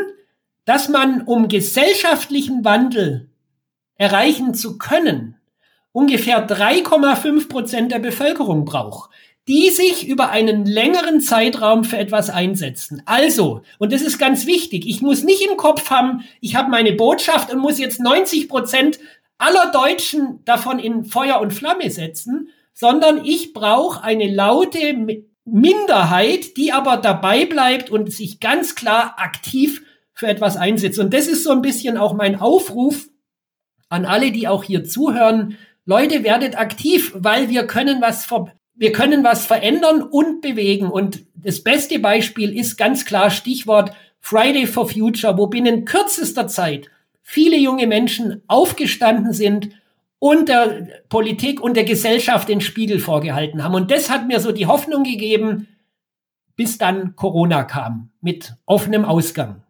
[0.66, 3.32] dass man, um gesellschaftlichen Wandel
[3.96, 5.38] erreichen zu können,
[5.92, 9.10] ungefähr 3,5 Prozent der Bevölkerung braucht
[9.48, 13.02] die sich über einen längeren Zeitraum für etwas einsetzen.
[13.06, 16.94] Also, und das ist ganz wichtig, ich muss nicht im Kopf haben, ich habe meine
[16.94, 19.00] Botschaft und muss jetzt 90 Prozent
[19.38, 26.72] aller Deutschen davon in Feuer und Flamme setzen, sondern ich brauche eine laute Minderheit, die
[26.72, 31.00] aber dabei bleibt und sich ganz klar aktiv für etwas einsetzt.
[31.00, 33.10] Und das ist so ein bisschen auch mein Aufruf
[33.90, 35.58] an alle, die auch hier zuhören.
[35.86, 40.90] Leute, werdet aktiv, weil wir können was ver wir können was verändern und bewegen.
[40.90, 46.90] Und das beste Beispiel ist ganz klar Stichwort Friday for Future, wo binnen kürzester Zeit
[47.22, 49.70] viele junge Menschen aufgestanden sind
[50.20, 53.76] und der Politik und der Gesellschaft den Spiegel vorgehalten haben.
[53.76, 55.68] Und das hat mir so die Hoffnung gegeben,
[56.56, 59.64] bis dann Corona kam mit offenem Ausgang.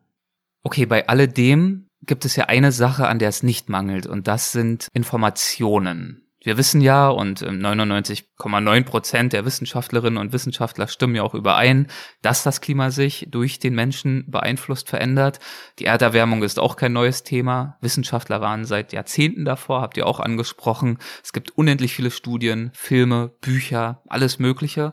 [0.64, 4.52] Okay, bei alledem gibt es ja eine Sache, an der es nicht mangelt, und das
[4.52, 6.23] sind Informationen.
[6.44, 11.88] Wir wissen ja, und 99,9 ähm, Prozent der Wissenschaftlerinnen und Wissenschaftler stimmen ja auch überein,
[12.22, 15.40] dass das Klima sich durch den Menschen beeinflusst, verändert.
[15.80, 17.78] Die Erderwärmung ist auch kein neues Thema.
[17.80, 20.98] Wissenschaftler waren seit Jahrzehnten davor, habt ihr auch angesprochen.
[21.24, 24.92] Es gibt unendlich viele Studien, Filme, Bücher, alles Mögliche.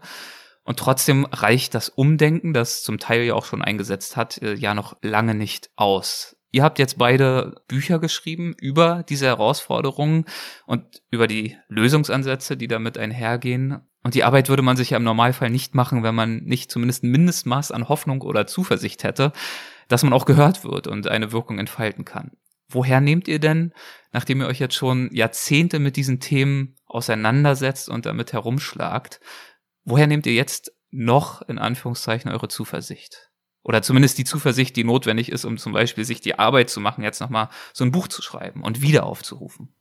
[0.63, 4.75] Und trotzdem reicht das Umdenken, das zum Teil ja auch schon eingesetzt hat, äh, ja
[4.75, 6.37] noch lange nicht aus.
[6.53, 10.25] Ihr habt jetzt beide Bücher geschrieben über diese Herausforderungen
[10.67, 13.81] und über die Lösungsansätze, die damit einhergehen.
[14.03, 17.05] Und die Arbeit würde man sich ja im Normalfall nicht machen, wenn man nicht zumindest
[17.05, 19.33] ein Mindestmaß an Hoffnung oder Zuversicht hätte,
[19.89, 22.33] dass man auch gehört wird und eine Wirkung entfalten kann.
[22.69, 23.73] Woher nehmt ihr denn,
[24.13, 29.21] nachdem ihr euch jetzt schon Jahrzehnte mit diesen Themen auseinandersetzt und damit herumschlagt,
[29.85, 33.30] woher nehmt ihr jetzt noch in Anführungszeichen eure Zuversicht?
[33.63, 37.05] Oder zumindest die Zuversicht, die notwendig ist, um zum Beispiel sich die Arbeit zu machen,
[37.05, 39.75] jetzt nochmal so ein Buch zu schreiben und wieder aufzurufen.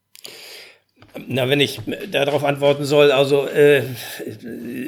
[1.28, 1.80] Na, wenn ich
[2.12, 3.82] darauf antworten soll, also äh,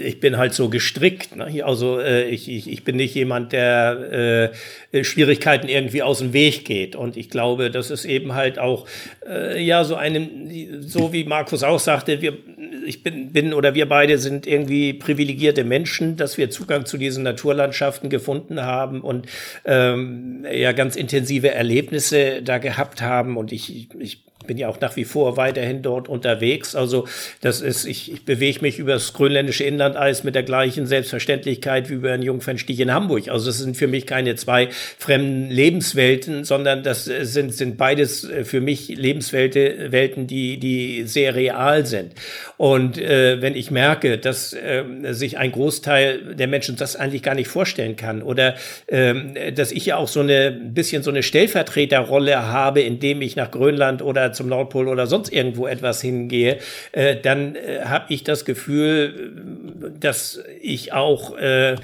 [0.03, 1.35] ich bin halt so gestrickt.
[1.35, 1.63] Ne?
[1.65, 4.51] Also äh, ich, ich, ich bin nicht jemand, der
[4.91, 6.95] äh, Schwierigkeiten irgendwie aus dem Weg geht.
[6.95, 8.85] Und ich glaube, das ist eben halt auch
[9.27, 10.29] äh, ja so einem,
[10.81, 12.37] so wie Markus auch sagte, wir,
[12.85, 17.23] ich bin, bin oder wir beide sind irgendwie privilegierte Menschen, dass wir Zugang zu diesen
[17.23, 19.25] Naturlandschaften gefunden haben und
[19.65, 23.37] ähm, ja ganz intensive Erlebnisse da gehabt haben.
[23.37, 26.75] Und ich, ich bin ja auch nach wie vor weiterhin dort unterwegs.
[26.75, 27.07] Also
[27.41, 31.93] das ist, ich, ich bewege mich über das grönländische Inlandeis mit der gleichen Selbstverständlichkeit wie
[31.93, 33.29] über einen Jungfernstich in Hamburg.
[33.29, 38.61] Also das sind für mich keine zwei fremden Lebenswelten, sondern das sind, sind beides für
[38.61, 42.13] mich Lebenswelten, Welten, die, die sehr real sind.
[42.57, 47.35] Und äh, wenn ich merke, dass äh, sich ein Großteil der Menschen das eigentlich gar
[47.35, 48.55] nicht vorstellen kann oder
[48.87, 53.51] äh, dass ich ja auch so eine bisschen so eine Stellvertreterrolle habe, indem ich nach
[53.51, 56.57] Grönland oder zum Nordpol oder sonst irgendwo etwas hingehe,
[56.91, 59.33] äh, dann äh, habe ich das Gefühl,
[59.99, 61.75] dass ich auch äh,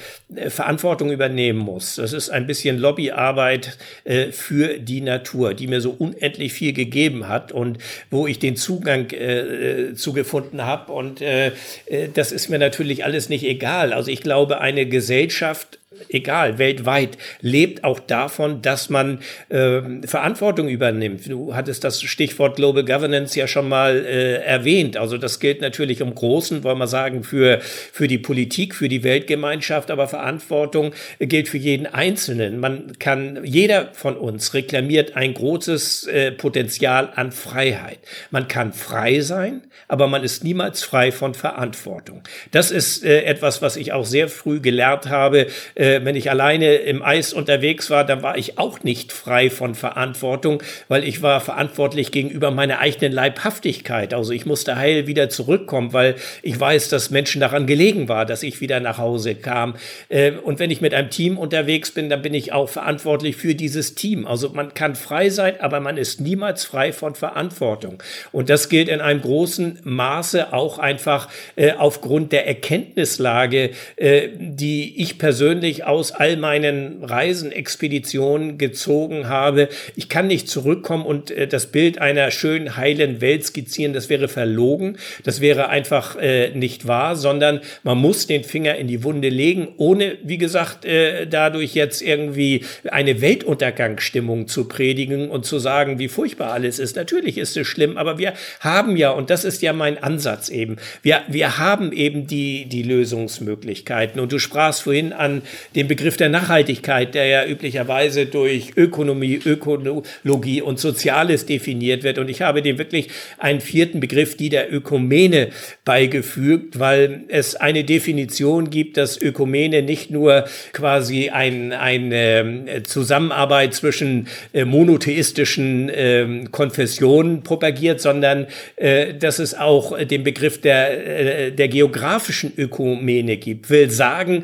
[0.48, 1.96] Verantwortung übernehmen muss.
[1.96, 7.28] Das ist ein bisschen Lobbyarbeit äh, für die Natur, die mir so unendlich viel gegeben
[7.28, 7.78] hat und
[8.10, 10.92] wo ich den Zugang äh, zu gefunden habe.
[10.92, 11.52] Und äh,
[11.86, 13.94] äh das ist mir natürlich alles nicht egal.
[13.94, 15.78] Also ich glaube, eine Gesellschaft
[16.10, 21.28] egal, weltweit, lebt auch davon, dass man äh, Verantwortung übernimmt.
[21.28, 24.98] Du hattest das Stichwort Global Governance ja schon mal äh, erwähnt.
[24.98, 29.04] Also das gilt natürlich im Großen, wollen wir sagen, für, für die Politik, für die
[29.04, 32.60] Weltgemeinschaft, aber Verantwortung gilt für jeden Einzelnen.
[32.60, 38.00] Man kann, jeder von uns reklamiert ein großes äh, Potenzial an Freiheit.
[38.32, 42.22] Man kann frei sein, aber man ist niemals frei von Verantwortung.
[42.52, 46.76] Das ist äh, etwas, was ich auch sehr früh gelernt habe, äh, wenn ich alleine
[46.76, 51.42] im Eis unterwegs war, dann war ich auch nicht frei von Verantwortung, weil ich war
[51.42, 54.14] verantwortlich gegenüber meiner eigenen Leibhaftigkeit.
[54.14, 58.44] Also ich musste heil wieder zurückkommen, weil ich weiß, dass Menschen daran gelegen war, dass
[58.44, 59.76] ich wieder nach Hause kam.
[60.10, 63.56] Äh, und wenn ich mit einem Team unterwegs bin, dann bin ich auch verantwortlich für
[63.56, 64.28] dieses Team.
[64.28, 68.02] Also man kann frei sein, aber man ist niemals frei von Verantwortung.
[68.32, 75.02] Und das gilt in einem großen Maße auch einfach äh, aufgrund der Erkenntnislage, äh, die
[75.02, 79.70] ich persönlich ich aus all meinen Reisen, Expeditionen gezogen habe.
[79.96, 83.94] Ich kann nicht zurückkommen und äh, das Bild einer schönen, heilen Welt skizzieren.
[83.94, 84.98] Das wäre verlogen.
[85.24, 89.70] Das wäre einfach äh, nicht wahr, sondern man muss den Finger in die Wunde legen,
[89.78, 96.08] ohne, wie gesagt, äh, dadurch jetzt irgendwie eine Weltuntergangsstimmung zu predigen und zu sagen, wie
[96.08, 96.96] furchtbar alles ist.
[96.96, 100.78] Natürlich ist es schlimm, aber wir haben ja, und das ist ja mein Ansatz eben,
[101.02, 104.20] wir, wir haben eben die, die Lösungsmöglichkeiten.
[104.20, 105.42] Und du sprachst vorhin an
[105.76, 112.18] den Begriff der Nachhaltigkeit, der ja üblicherweise durch Ökonomie, Ökologie und Soziales definiert wird.
[112.18, 115.50] Und ich habe dem wirklich einen vierten Begriff, die der Ökumene,
[115.86, 124.28] beigefügt, weil es eine Definition gibt, dass Ökumene nicht nur quasi ein, eine Zusammenarbeit zwischen
[124.54, 131.68] äh, monotheistischen ähm, Konfessionen propagiert, sondern äh, dass es auch den Begriff der, äh, der
[131.68, 133.70] geografischen Ökumene gibt.
[133.70, 134.44] Will sagen,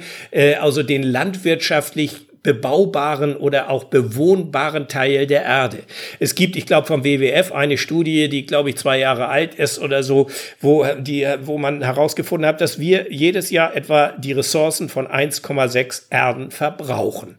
[0.60, 5.80] also den landwirtschaftlich bebaubaren oder auch bewohnbaren Teil der Erde.
[6.20, 9.80] Es gibt, ich glaube, vom WWF eine Studie, die, glaube ich, zwei Jahre alt ist
[9.80, 10.30] oder so,
[10.60, 16.04] wo, die, wo man herausgefunden hat, dass wir jedes Jahr etwa die Ressourcen von 1,6
[16.10, 17.38] Erden verbrauchen.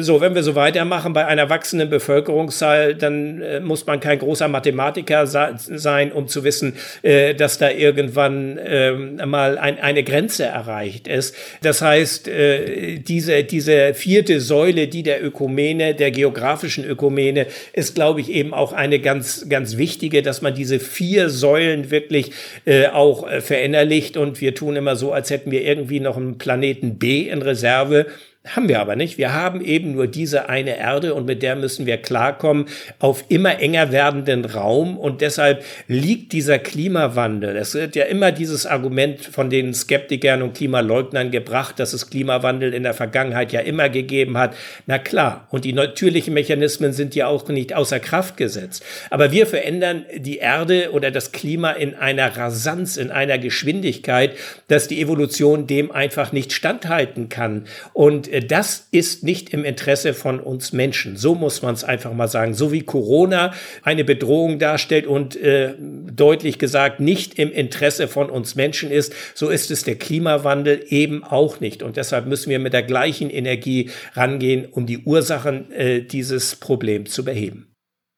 [0.00, 4.48] So, wenn wir so weitermachen bei einer wachsenden Bevölkerungszahl, dann äh, muss man kein großer
[4.48, 8.92] Mathematiker sein, um zu wissen, äh, dass da irgendwann äh,
[9.26, 11.36] mal ein, eine Grenze erreicht ist.
[11.62, 18.20] Das heißt, äh, diese, diese vierte Säule, die der Ökumene, der geografischen Ökumene, ist, glaube
[18.20, 22.32] ich, eben auch eine ganz, ganz wichtige, dass man diese vier Säulen wirklich
[22.64, 24.16] äh, auch äh, verinnerlicht.
[24.16, 28.06] Und wir tun immer so, als hätten wir irgendwie noch einen Planeten B in Reserve.
[28.46, 29.18] Haben wir aber nicht.
[29.18, 33.60] Wir haben eben nur diese eine Erde und mit der müssen wir klarkommen auf immer
[33.60, 37.54] enger werdenden Raum und deshalb liegt dieser Klimawandel.
[37.54, 42.72] Es wird ja immer dieses Argument von den Skeptikern und Klimaleugnern gebracht, dass es Klimawandel
[42.72, 44.56] in der Vergangenheit ja immer gegeben hat.
[44.86, 45.46] Na klar.
[45.50, 48.82] Und die natürlichen Mechanismen sind ja auch nicht außer Kraft gesetzt.
[49.10, 54.34] Aber wir verändern die Erde oder das Klima in einer Rasanz, in einer Geschwindigkeit,
[54.68, 57.66] dass die Evolution dem einfach nicht standhalten kann.
[57.92, 61.16] Und äh, das ist nicht im Interesse von uns Menschen.
[61.16, 62.54] So muss man es einfach mal sagen.
[62.54, 68.54] So wie Corona eine Bedrohung darstellt und äh, deutlich gesagt nicht im Interesse von uns
[68.54, 71.82] Menschen ist, so ist es der Klimawandel eben auch nicht.
[71.82, 77.10] Und deshalb müssen wir mit der gleichen Energie rangehen, um die Ursachen äh, dieses Problems
[77.10, 77.69] zu beheben.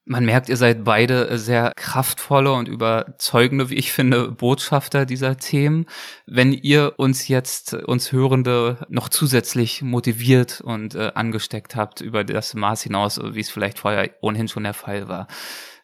[0.05, 5.87] Man merkt, ihr seid beide sehr kraftvolle und überzeugende, wie ich finde, Botschafter dieser Themen.
[6.27, 12.55] Wenn ihr uns jetzt, uns Hörende, noch zusätzlich motiviert und äh, angesteckt habt über das
[12.55, 15.29] Maß hinaus, wie es vielleicht vorher ohnehin schon der Fall war.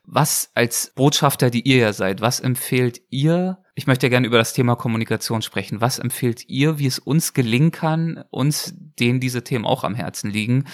[0.02, 3.58] Was als Botschafter, die ihr ja seid, was empfehlt ihr?
[3.76, 5.80] Ich möchte ja gerne über das Thema Kommunikation sprechen.
[5.80, 10.30] Was empfehlt ihr, wie es uns gelingen kann, uns, denen diese Themen auch am Herzen
[10.30, 10.64] liegen,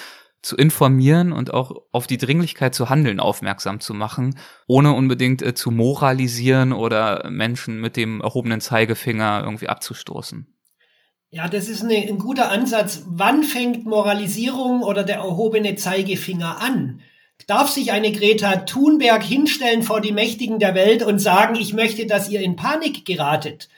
[0.45, 5.55] zu informieren und auch auf die Dringlichkeit zu handeln aufmerksam zu machen, ohne unbedingt äh,
[5.55, 10.47] zu moralisieren oder Menschen mit dem erhobenen Zeigefinger irgendwie abzustoßen.
[11.31, 13.05] Ja, das ist eine, ein guter Ansatz.
[13.07, 17.01] Wann fängt Moralisierung oder der erhobene Zeigefinger an?
[17.47, 22.07] Darf sich eine Greta Thunberg hinstellen vor die Mächtigen der Welt und sagen, ich möchte,
[22.07, 23.69] dass ihr in Panik geratet?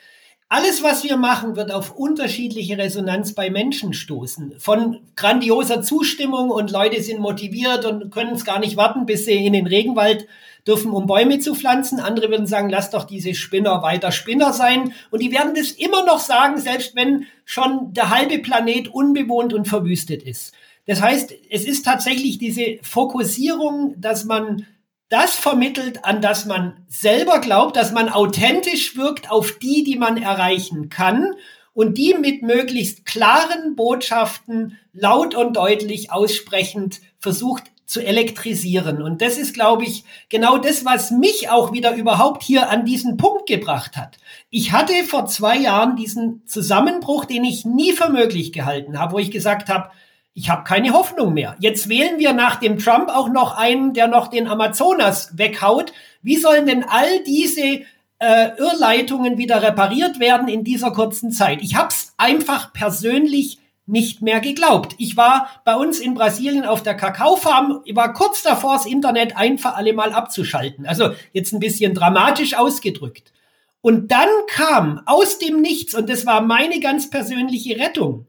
[0.49, 4.55] Alles, was wir machen, wird auf unterschiedliche Resonanz bei Menschen stoßen.
[4.59, 9.45] Von grandioser Zustimmung und Leute sind motiviert und können es gar nicht warten, bis sie
[9.45, 10.29] in den Regenwald
[10.65, 11.99] dürfen, um Bäume zu pflanzen.
[11.99, 14.93] Andere würden sagen, lass doch diese Spinner weiter Spinner sein.
[15.11, 19.67] Und die werden das immer noch sagen, selbst wenn schon der halbe Planet unbewohnt und
[19.67, 20.55] verwüstet ist.
[20.87, 24.65] Das heißt, es ist tatsächlich diese Fokussierung, dass man
[25.09, 30.21] das vermittelt, an das man selber glaubt, dass man authentisch wirkt auf die, die man
[30.21, 31.35] erreichen kann
[31.75, 39.01] und die mit möglichst klaren Botschaften laut und deutlich aussprechend versucht zu elektrisieren.
[39.01, 43.17] Und das ist, glaube ich, genau das, was mich auch wieder überhaupt hier an diesen
[43.17, 44.19] Punkt gebracht hat.
[44.51, 49.19] Ich hatte vor zwei Jahren diesen Zusammenbruch, den ich nie für möglich gehalten habe, wo
[49.19, 49.91] ich gesagt habe,
[50.37, 51.57] ich habe keine Hoffnung mehr.
[51.61, 55.95] Jetzt wählen wir nach dem Trump auch noch einen, der noch den Amazonas weghaut.
[56.21, 57.81] Wie sollen denn all diese
[58.19, 61.63] äh, Irrleitungen wieder repariert werden in dieser kurzen Zeit?
[61.63, 64.95] Ich habe es einfach persönlich nicht mehr geglaubt.
[64.99, 69.57] Ich war bei uns in Brasilien auf der Kakaofarm, war kurz davor, das Internet ein
[69.57, 70.85] für alle Mal abzuschalten.
[70.85, 73.33] Also jetzt ein bisschen dramatisch ausgedrückt.
[73.81, 78.27] Und dann kam aus dem Nichts, und das war meine ganz persönliche Rettung,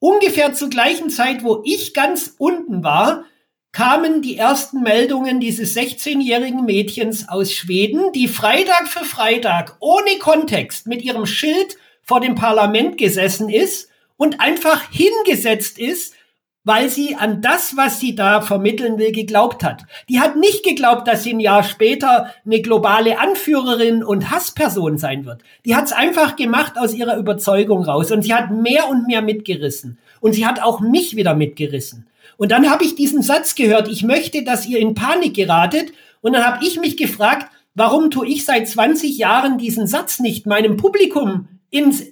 [0.00, 3.24] Ungefähr zur gleichen Zeit, wo ich ganz unten war,
[3.70, 10.86] kamen die ersten Meldungen dieses 16-jährigen Mädchens aus Schweden, die Freitag für Freitag ohne Kontext
[10.86, 16.14] mit ihrem Schild vor dem Parlament gesessen ist und einfach hingesetzt ist
[16.64, 19.84] weil sie an das, was sie da vermitteln will, geglaubt hat.
[20.08, 25.24] Die hat nicht geglaubt, dass sie ein Jahr später eine globale Anführerin und Hassperson sein
[25.24, 25.42] wird.
[25.64, 29.22] Die hat es einfach gemacht aus ihrer Überzeugung raus und sie hat mehr und mehr
[29.22, 29.98] mitgerissen.
[30.20, 32.06] Und sie hat auch mich wieder mitgerissen.
[32.36, 35.92] Und dann habe ich diesen Satz gehört, ich möchte, dass ihr in Panik geratet.
[36.20, 40.46] Und dann habe ich mich gefragt, warum tue ich seit 20 Jahren diesen Satz nicht
[40.46, 42.02] meinem Publikum ins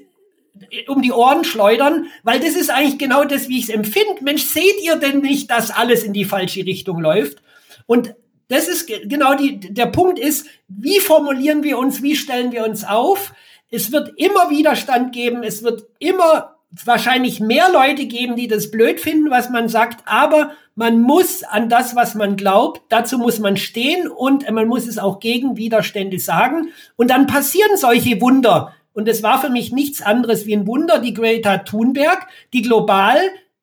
[0.86, 4.22] um die Ohren schleudern, weil das ist eigentlich genau das, wie ich es empfinde.
[4.22, 7.42] Mensch, seht ihr denn nicht, dass alles in die falsche Richtung läuft?
[7.86, 8.14] Und
[8.48, 12.84] das ist genau die, der Punkt ist, wie formulieren wir uns, wie stellen wir uns
[12.84, 13.32] auf?
[13.70, 19.00] Es wird immer Widerstand geben, es wird immer wahrscheinlich mehr Leute geben, die das blöd
[19.00, 23.56] finden, was man sagt, aber man muss an das, was man glaubt, dazu muss man
[23.56, 26.68] stehen und man muss es auch gegen Widerstände sagen.
[26.96, 30.98] Und dann passieren solche Wunder, und es war für mich nichts anderes wie ein Wunder,
[30.98, 33.16] die Greta Thunberg, die global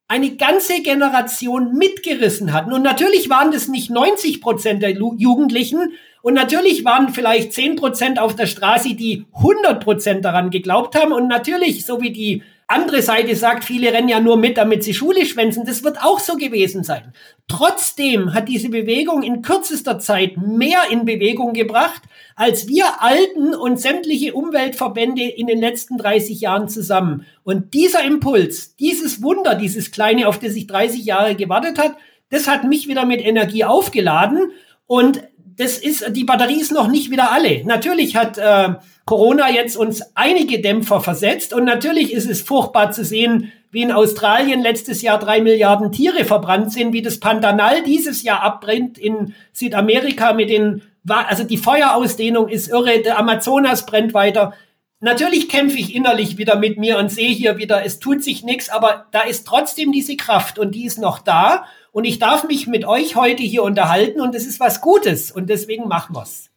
[0.08, 2.72] eine ganze Generation mitgerissen hatten.
[2.72, 5.92] Und natürlich waren das nicht 90 Prozent der Jugendlichen.
[6.22, 11.12] Und natürlich waren vielleicht 10 Prozent auf der Straße, die 100 Prozent daran geglaubt haben.
[11.12, 14.96] Und natürlich, so wie die andere Seite sagt, viele rennen ja nur mit, damit sie
[14.96, 15.66] Schule schwänzen.
[15.66, 17.14] Das wird auch so gewesen sein.
[17.48, 22.02] Trotzdem hat diese Bewegung in kürzester Zeit mehr in Bewegung gebracht,
[22.36, 27.28] als wir Alten und sämtliche Umweltverbände in den letzten 30 Jahren zusammen.
[27.44, 31.96] Und dieser Impuls, dieses Wunder, dieses Kleine, auf das ich 30 Jahre gewartet hat,
[32.30, 34.52] das hat mich wieder mit Energie aufgeladen.
[34.88, 35.22] Und
[35.58, 37.64] das ist, die Batterie ist noch nicht wieder alle.
[37.64, 38.74] Natürlich hat äh,
[39.08, 43.92] Corona jetzt uns einige Dämpfer versetzt und natürlich ist es furchtbar zu sehen, wie in
[43.92, 49.36] Australien letztes Jahr drei Milliarden Tiere verbrannt sind, wie das Pantanal dieses Jahr abbrennt in
[49.54, 54.54] Südamerika mit den, also die Feuerausdehnung ist irre, der Amazonas brennt weiter.
[55.02, 58.70] Natürlich kämpfe ich innerlich wieder mit mir und sehe hier wieder, es tut sich nichts,
[58.70, 61.66] aber da ist trotzdem diese Kraft und die ist noch da.
[61.92, 65.48] Und ich darf mich mit euch heute hier unterhalten und es ist was Gutes und
[65.48, 66.50] deswegen machen wir's.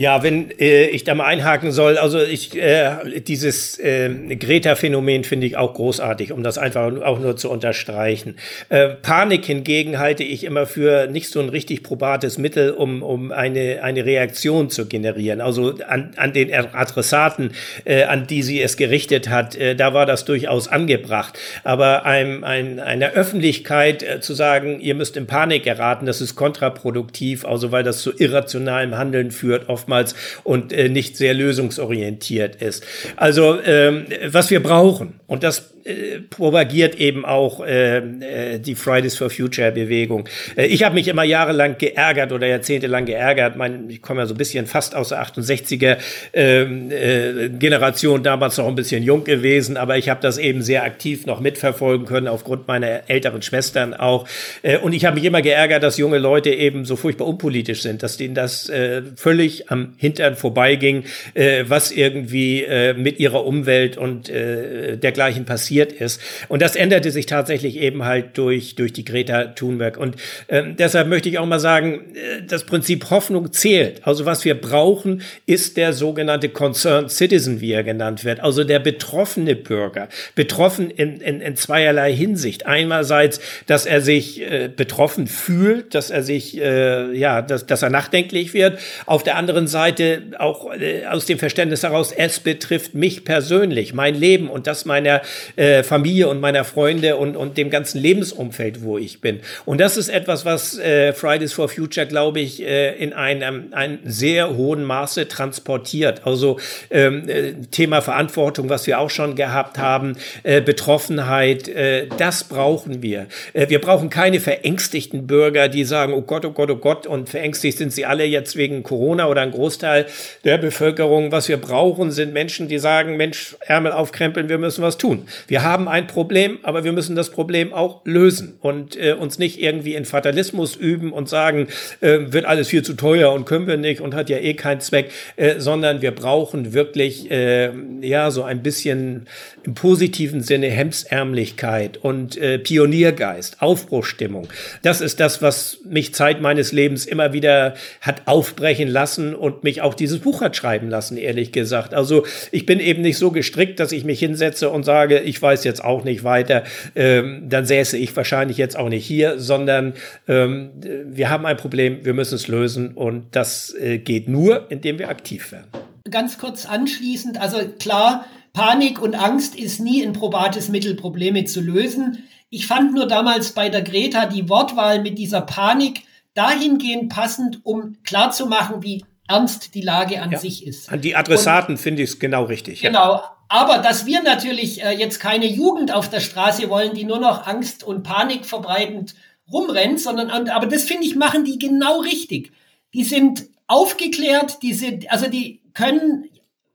[0.00, 5.46] Ja, wenn äh, ich da mal einhaken soll, also ich äh, dieses äh, Greta-Phänomen finde
[5.46, 8.36] ich auch großartig, um das einfach auch nur zu unterstreichen.
[8.70, 13.30] Äh, Panik hingegen halte ich immer für nicht so ein richtig probates Mittel, um, um
[13.30, 15.42] eine, eine Reaktion zu generieren.
[15.42, 17.52] Also an, an den Adressaten,
[17.84, 21.38] äh, an die sie es gerichtet hat, äh, da war das durchaus angebracht.
[21.62, 26.36] Aber einem, ein, einer Öffentlichkeit äh, zu sagen, ihr müsst in Panik geraten, das ist
[26.36, 30.14] kontraproduktiv, also weil das zu irrationalem Handeln führt, oft oftmals
[30.44, 32.84] und äh, nicht sehr lösungsorientiert ist.
[33.16, 39.16] Also ähm, was wir brauchen, Und das äh, propagiert eben auch äh, äh, die Fridays
[39.16, 40.28] for Future Bewegung.
[40.56, 43.54] Äh, ich habe mich immer jahrelang geärgert oder jahrzehntelang geärgert.
[43.54, 45.98] Mein, ich komme ja so ein bisschen fast aus der 68er
[46.32, 50.82] ähm, äh, Generation, damals noch ein bisschen jung gewesen, aber ich habe das eben sehr
[50.82, 54.26] aktiv noch mitverfolgen können aufgrund meiner älteren Schwestern auch.
[54.62, 58.02] Äh, und ich habe mich immer geärgert, dass junge Leute eben so furchtbar unpolitisch sind,
[58.02, 61.04] dass denen das äh, völlig am Hintern vorbeiging,
[61.34, 66.20] äh, was irgendwie äh, mit ihrer Umwelt und äh, dergleichen passiert ist.
[66.48, 69.98] Und das änderte sich tatsächlich eben halt durch, durch die Greta Thunberg.
[69.98, 70.16] Und
[70.48, 74.06] äh, deshalb möchte ich auch mal sagen, äh, das Prinzip Hoffnung zählt.
[74.06, 78.40] Also was wir brauchen, ist der sogenannte Concerned Citizen, wie er genannt wird.
[78.40, 80.08] Also der betroffene Bürger.
[80.34, 82.66] Betroffen in, in, in zweierlei Hinsicht.
[82.66, 87.90] Einerseits, dass er sich äh, betroffen fühlt, dass er sich, äh, ja, dass, dass er
[87.90, 88.78] nachdenklich wird.
[89.04, 94.14] Auf der anderen Seite auch äh, aus dem Verständnis heraus, es betrifft mich persönlich, mein
[94.14, 95.22] Leben und das meiner
[95.56, 99.40] äh, Familie und meiner Freunde und, und dem ganzen Lebensumfeld, wo ich bin.
[99.64, 103.98] Und das ist etwas, was äh, Fridays for Future, glaube ich, äh, in einem, einem
[104.04, 106.22] sehr hohen Maße transportiert.
[106.24, 106.58] Also
[106.90, 113.02] ähm, äh, Thema Verantwortung, was wir auch schon gehabt haben, äh, Betroffenheit, äh, das brauchen
[113.02, 113.26] wir.
[113.52, 117.28] Äh, wir brauchen keine verängstigten Bürger, die sagen, oh Gott, oh Gott, oh Gott, und
[117.28, 120.06] verängstigt sind sie alle jetzt wegen Corona oder ein Großteil
[120.44, 121.32] der Bevölkerung.
[121.32, 125.26] Was wir brauchen, sind Menschen, die sagen, Mensch, Ärmel aufkrempeln, wir müssen was tun.
[125.48, 129.60] Wir haben ein Problem, aber wir müssen das Problem auch lösen und äh, uns nicht
[129.60, 131.68] irgendwie in Fatalismus üben und sagen,
[132.00, 134.80] äh, wird alles viel zu teuer und können wir nicht und hat ja eh keinen
[134.80, 137.70] Zweck, äh, sondern wir brauchen wirklich äh,
[138.02, 139.26] ja so ein bisschen
[139.64, 144.48] im positiven Sinne Hemsärmlichkeit und äh, Pioniergeist, Aufbruchstimmung.
[144.82, 149.82] Das ist das, was mich Zeit meines Lebens immer wieder hat aufbrechen lassen und mich
[149.82, 151.94] auch dieses Buch hat schreiben lassen, ehrlich gesagt.
[151.94, 155.62] Also ich bin eben nicht so gestrickt, dass ich mich hinsetze und sage, ich weiß
[155.62, 156.64] jetzt auch nicht weiter,
[156.96, 159.94] ähm, dann säße ich wahrscheinlich jetzt auch nicht hier, sondern
[160.26, 160.70] ähm,
[161.06, 165.08] wir haben ein Problem, wir müssen es lösen und das äh, geht nur, indem wir
[165.08, 165.68] aktiv werden.
[166.10, 171.60] Ganz kurz anschließend, also klar, Panik und Angst ist nie ein probates Mittel, Probleme zu
[171.60, 172.24] lösen.
[172.48, 176.02] Ich fand nur damals bei der Greta die Wortwahl mit dieser Panik
[176.34, 180.38] dahingehend passend, um klarzumachen, wie ernst die Lage an ja.
[180.38, 180.90] sich ist.
[180.90, 182.80] An die Adressaten finde ich es genau richtig.
[182.80, 183.14] Genau.
[183.14, 183.36] Ja.
[183.52, 187.48] Aber dass wir natürlich äh, jetzt keine Jugend auf der Straße wollen, die nur noch
[187.48, 189.16] Angst und Panik verbreitend
[189.52, 192.52] rumrennt, sondern, aber das finde ich, machen die genau richtig.
[192.94, 196.26] Die sind aufgeklärt, die sind, also die können,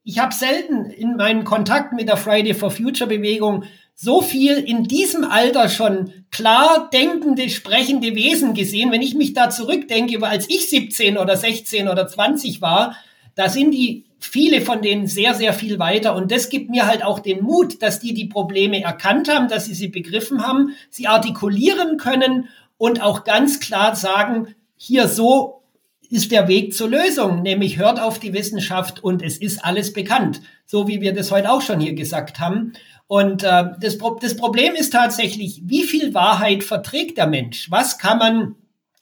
[0.04, 3.64] ich habe selten in meinem Kontakt mit der Friday for Future Bewegung
[3.94, 8.92] so viel in diesem Alter schon klar denkende, sprechende Wesen gesehen.
[8.92, 12.98] Wenn ich mich da zurückdenke, als ich 17 oder 16 oder 20 war,
[13.36, 16.16] da sind die viele von denen sehr, sehr viel weiter.
[16.16, 19.66] Und das gibt mir halt auch den Mut, dass die die Probleme erkannt haben, dass
[19.66, 25.62] sie sie begriffen haben, sie artikulieren können und auch ganz klar sagen, hier so
[26.10, 30.42] ist der Weg zur Lösung, nämlich hört auf die Wissenschaft und es ist alles bekannt,
[30.66, 32.74] so wie wir das heute auch schon hier gesagt haben.
[33.08, 37.70] Und äh, das, Pro das Problem ist tatsächlich, wie viel Wahrheit verträgt der Mensch?
[37.70, 38.56] Was kann man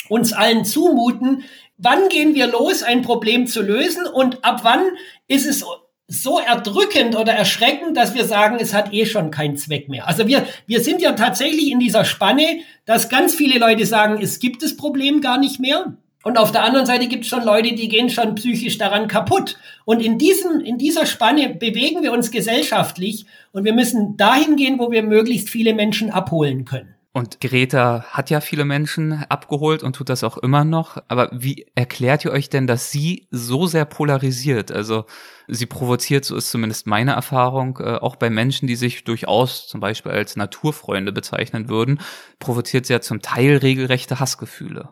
[0.09, 1.43] uns allen zumuten?
[1.83, 4.05] Wann gehen wir los, ein Problem zu lösen?
[4.05, 4.83] Und ab wann
[5.27, 5.65] ist es
[6.07, 10.07] so erdrückend oder erschreckend, dass wir sagen, es hat eh schon keinen Zweck mehr.
[10.07, 14.39] Also wir, wir sind ja tatsächlich in dieser Spanne, dass ganz viele Leute sagen, es
[14.39, 15.97] gibt das Problem gar nicht mehr.
[16.23, 19.57] Und auf der anderen Seite gibt es schon Leute, die gehen schon psychisch daran kaputt.
[19.83, 24.79] Und in, diesem, in dieser Spanne bewegen wir uns gesellschaftlich und wir müssen dahin gehen,
[24.79, 26.92] wo wir möglichst viele Menschen abholen können.
[27.15, 30.97] Und Greta hat ja viele Menschen abgeholt und tut das auch immer noch.
[31.09, 34.71] Aber wie erklärt ihr euch denn, dass sie so sehr polarisiert?
[34.71, 35.05] Also
[35.47, 39.79] sie provoziert, so ist zumindest meine Erfahrung, äh, auch bei Menschen, die sich durchaus zum
[39.79, 41.99] Beispiel als Naturfreunde bezeichnen würden,
[42.39, 44.89] provoziert sie ja zum Teil regelrechte Hassgefühle.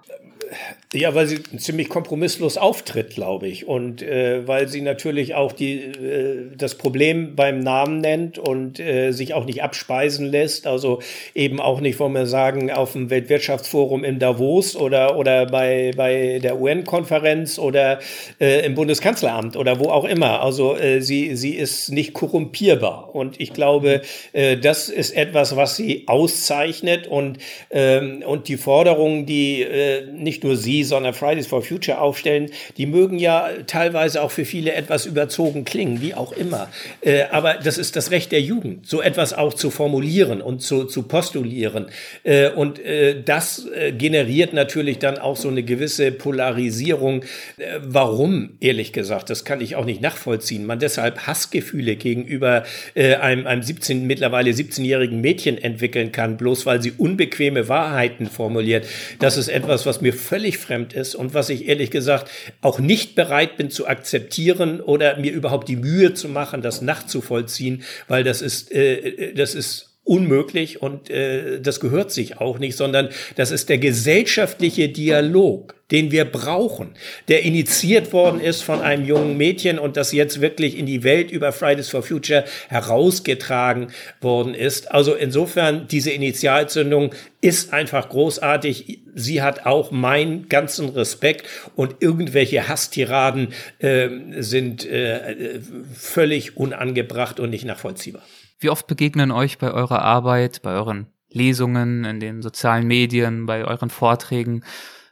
[0.94, 3.66] Ja, weil sie ziemlich kompromisslos auftritt, glaube ich.
[3.66, 9.12] Und äh, weil sie natürlich auch die, äh, das Problem beim Namen nennt und äh,
[9.12, 10.68] sich auch nicht abspeisen lässt.
[10.68, 11.00] Also
[11.34, 16.40] eben auch nicht, wollen wir sagen, auf dem Weltwirtschaftsforum in Davos oder, oder bei, bei
[16.44, 18.00] der UN-Konferenz oder
[18.42, 20.42] äh, im Bundeskanzleramt oder wo auch immer.
[20.42, 23.16] Also äh, sie, sie ist nicht korrumpierbar.
[23.16, 24.02] Und ich glaube,
[24.34, 27.38] äh, das ist etwas, was sie auszeichnet und,
[27.70, 32.50] ähm, und die Forderungen, die äh, nicht nicht nur Sie, sondern Fridays for Future aufstellen,
[32.78, 36.70] die mögen ja teilweise auch für viele etwas überzogen klingen, wie auch immer.
[37.02, 40.86] Äh, aber das ist das Recht der Jugend, so etwas auch zu formulieren und zu,
[40.86, 41.88] zu postulieren.
[42.24, 47.24] Äh, und äh, das äh, generiert natürlich dann auch so eine gewisse Polarisierung.
[47.58, 50.66] Äh, warum, ehrlich gesagt, das kann ich auch nicht nachvollziehen.
[50.66, 52.64] Man deshalb Hassgefühle gegenüber
[52.96, 58.88] äh, einem, einem 17, mittlerweile 17-jährigen Mädchen entwickeln kann, bloß weil sie unbequeme Wahrheiten formuliert.
[59.20, 63.16] Das ist etwas, was mir völlig fremd ist und was ich ehrlich gesagt auch nicht
[63.16, 68.42] bereit bin zu akzeptieren oder mir überhaupt die Mühe zu machen, das nachzuvollziehen, weil das
[68.42, 73.70] ist, äh, das ist unmöglich und äh, das gehört sich auch nicht, sondern das ist
[73.70, 76.96] der gesellschaftliche Dialog, den wir brauchen,
[77.28, 81.30] der initiiert worden ist von einem jungen Mädchen und das jetzt wirklich in die Welt
[81.30, 83.92] über Fridays for Future herausgetragen
[84.22, 84.92] worden ist.
[84.92, 89.02] Also insofern, diese Initialzündung ist einfach großartig.
[89.14, 91.46] Sie hat auch meinen ganzen Respekt
[91.76, 95.60] und irgendwelche Hasstiraden äh, sind äh,
[95.94, 98.24] völlig unangebracht und nicht nachvollziehbar.
[98.62, 103.66] Wie oft begegnen euch bei eurer Arbeit, bei euren Lesungen, in den sozialen Medien, bei
[103.66, 104.64] euren Vorträgen,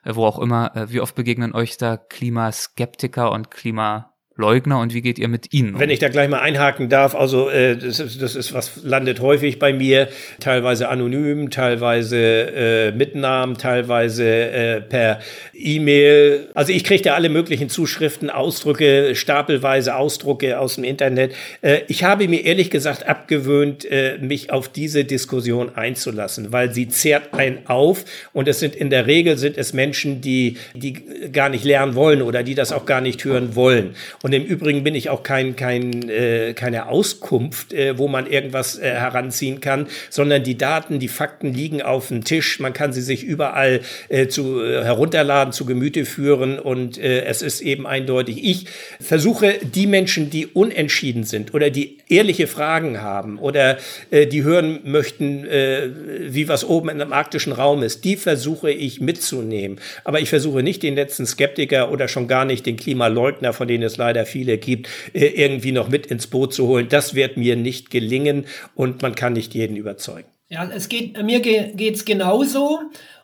[0.03, 4.08] äh, wo auch immer, äh, wie oft begegnen euch da Klimaskeptiker und Klima
[4.39, 5.79] Leugner und wie geht ihr mit ihnen um?
[5.79, 9.19] Wenn ich da gleich mal einhaken darf, also äh, das, ist, das ist was landet
[9.19, 10.07] häufig bei mir,
[10.39, 15.19] teilweise anonym, teilweise äh, mit Namen, teilweise äh, per
[15.53, 16.49] E-Mail.
[16.55, 21.35] Also ich kriege da alle möglichen Zuschriften, Ausdrücke, stapelweise Ausdrucke aus dem Internet.
[21.61, 26.87] Äh, ich habe mir ehrlich gesagt abgewöhnt, äh, mich auf diese Diskussion einzulassen, weil sie
[26.87, 30.93] zehrt einen auf und es sind in der Regel sind es Menschen, die die
[31.31, 33.95] gar nicht lernen wollen oder die das auch gar nicht hören wollen.
[34.23, 38.27] Und und im Übrigen bin ich auch kein, kein, äh, keine Auskunft, äh, wo man
[38.27, 42.59] irgendwas äh, heranziehen kann, sondern die Daten, die Fakten liegen auf dem Tisch.
[42.59, 47.41] Man kann sie sich überall äh, zu, äh, herunterladen, zu Gemüte führen und äh, es
[47.41, 48.43] ist eben eindeutig.
[48.43, 48.67] Ich
[48.99, 53.79] versuche die Menschen, die unentschieden sind oder die ehrliche Fragen haben oder
[54.11, 55.89] äh, die hören möchten, äh,
[56.27, 59.79] wie was oben in einem arktischen Raum ist, die versuche ich mitzunehmen.
[60.03, 63.81] Aber ich versuche nicht den letzten Skeptiker oder schon gar nicht den Klimaleugner, von denen
[63.81, 66.87] es leider leider viele gibt, äh, irgendwie noch mit ins Boot zu holen.
[66.89, 68.45] Das wird mir nicht gelingen
[68.75, 70.27] und man kann nicht jeden überzeugen.
[70.49, 72.79] Ja, es geht, mir geht es genauso.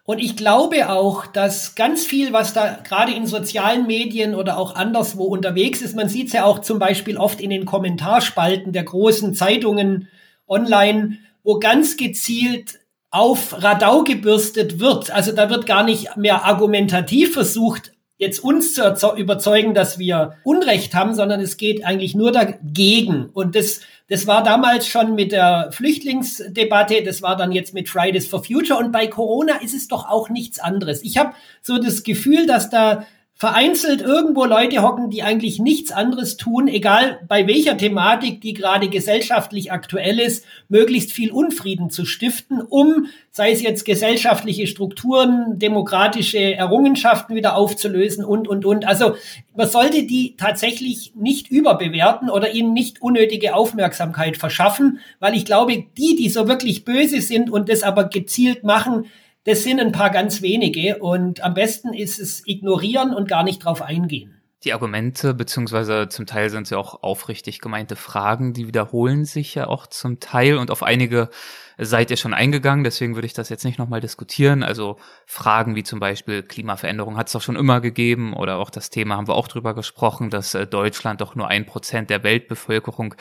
[0.07, 4.75] Und ich glaube auch, dass ganz viel, was da gerade in sozialen Medien oder auch
[4.75, 8.83] anderswo unterwegs ist, man sieht es ja auch zum Beispiel oft in den Kommentarspalten der
[8.83, 10.07] großen Zeitungen
[10.47, 12.79] online, wo ganz gezielt
[13.09, 15.09] auf Radau gebürstet wird.
[15.09, 20.93] Also da wird gar nicht mehr argumentativ versucht, jetzt uns zu überzeugen, dass wir Unrecht
[20.93, 23.29] haben, sondern es geht eigentlich nur dagegen.
[23.33, 28.27] Und das, das war damals schon mit der Flüchtlingsdebatte, das war dann jetzt mit Fridays
[28.27, 31.03] for Future und bei Corona ist es doch auch nichts anderes.
[31.03, 33.05] Ich habe so das Gefühl, dass da
[33.37, 38.87] vereinzelt irgendwo Leute hocken, die eigentlich nichts anderes tun, egal bei welcher Thematik, die gerade
[38.87, 46.55] gesellschaftlich aktuell ist, möglichst viel Unfrieden zu stiften, um, sei es jetzt gesellschaftliche Strukturen, demokratische
[46.55, 48.87] Errungenschaften wieder aufzulösen und, und, und.
[48.87, 49.15] Also
[49.53, 55.83] man sollte die tatsächlich nicht überbewerten oder ihnen nicht unnötige Aufmerksamkeit verschaffen, weil ich glaube,
[55.97, 59.07] die, die so wirklich böse sind und das aber gezielt machen,
[59.45, 63.63] das sind ein paar ganz wenige und am besten ist es ignorieren und gar nicht
[63.63, 64.41] drauf eingehen.
[64.63, 69.67] Die Argumente, beziehungsweise zum Teil sind ja auch aufrichtig gemeinte Fragen, die wiederholen sich ja
[69.67, 71.29] auch zum Teil und auf einige
[71.77, 74.63] seid ihr schon eingegangen, deswegen würde ich das jetzt nicht nochmal diskutieren.
[74.63, 78.89] Also Fragen wie zum Beispiel Klimaveränderung hat es doch schon immer gegeben oder auch das
[78.89, 83.13] Thema haben wir auch drüber gesprochen, dass äh, Deutschland doch nur ein Prozent der Weltbevölkerung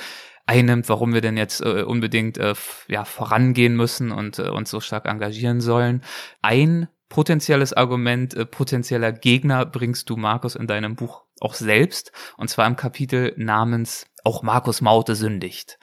[0.46, 2.54] einnimmt, warum wir denn jetzt äh, unbedingt äh,
[2.88, 6.02] ja, vorangehen müssen und äh, uns so stark engagieren sollen.
[6.42, 12.48] Ein potenzielles Argument, äh, potenzieller Gegner bringst du, Markus, in deinem Buch auch selbst, und
[12.48, 15.78] zwar im Kapitel namens Auch Markus Maute sündigt.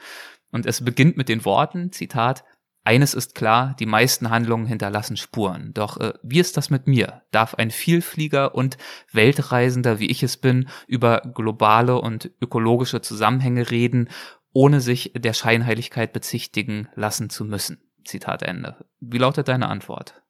[0.51, 2.43] Und es beginnt mit den Worten, Zitat,
[2.83, 5.71] eines ist klar, die meisten Handlungen hinterlassen Spuren.
[5.73, 7.21] Doch äh, wie ist das mit mir?
[7.29, 8.77] Darf ein Vielflieger und
[9.11, 14.09] Weltreisender, wie ich es bin, über globale und ökologische Zusammenhänge reden
[14.53, 17.79] ohne sich der Scheinheiligkeit bezichtigen lassen zu müssen.
[18.05, 18.75] Zitat Ende.
[18.99, 20.21] Wie lautet deine Antwort?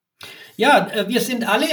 [0.58, 1.66] Ja, äh, wir sind alle,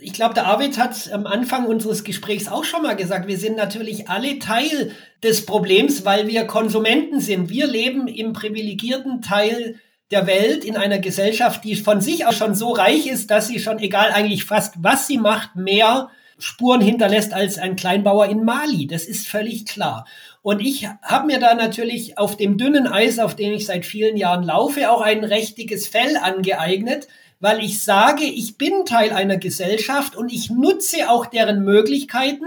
[0.00, 3.56] ich glaube, der Arvid hat am Anfang unseres Gesprächs auch schon mal gesagt, wir sind
[3.56, 7.50] natürlich alle Teil des Problems, weil wir Konsumenten sind.
[7.50, 9.76] Wir leben im privilegierten Teil
[10.10, 13.60] der Welt in einer Gesellschaft, die von sich aus schon so reich ist, dass sie
[13.60, 18.86] schon, egal eigentlich fast, was sie macht, mehr Spuren hinterlässt als ein Kleinbauer in Mali.
[18.86, 20.06] Das ist völlig klar.
[20.42, 24.16] Und ich habe mir da natürlich auf dem dünnen Eis, auf dem ich seit vielen
[24.16, 27.08] Jahren laufe, auch ein rechtiges Fell angeeignet,
[27.40, 32.44] weil ich sage, ich bin Teil einer Gesellschaft und ich nutze auch deren Möglichkeiten,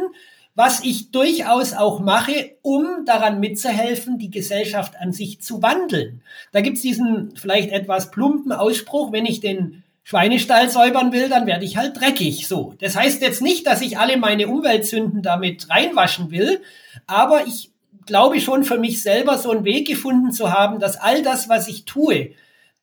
[0.55, 6.21] was ich durchaus auch mache, um daran mitzuhelfen, die Gesellschaft an sich zu wandeln.
[6.51, 11.65] Da gibt's diesen vielleicht etwas plumpen Ausspruch, wenn ich den Schweinestall säubern will, dann werde
[11.65, 12.47] ich halt dreckig.
[12.47, 12.75] So.
[12.79, 16.61] Das heißt jetzt nicht, dass ich alle meine Umweltsünden damit reinwaschen will,
[17.07, 17.72] aber ich
[18.05, 21.67] glaube schon für mich selber so einen Weg gefunden zu haben, dass all das, was
[21.67, 22.31] ich tue,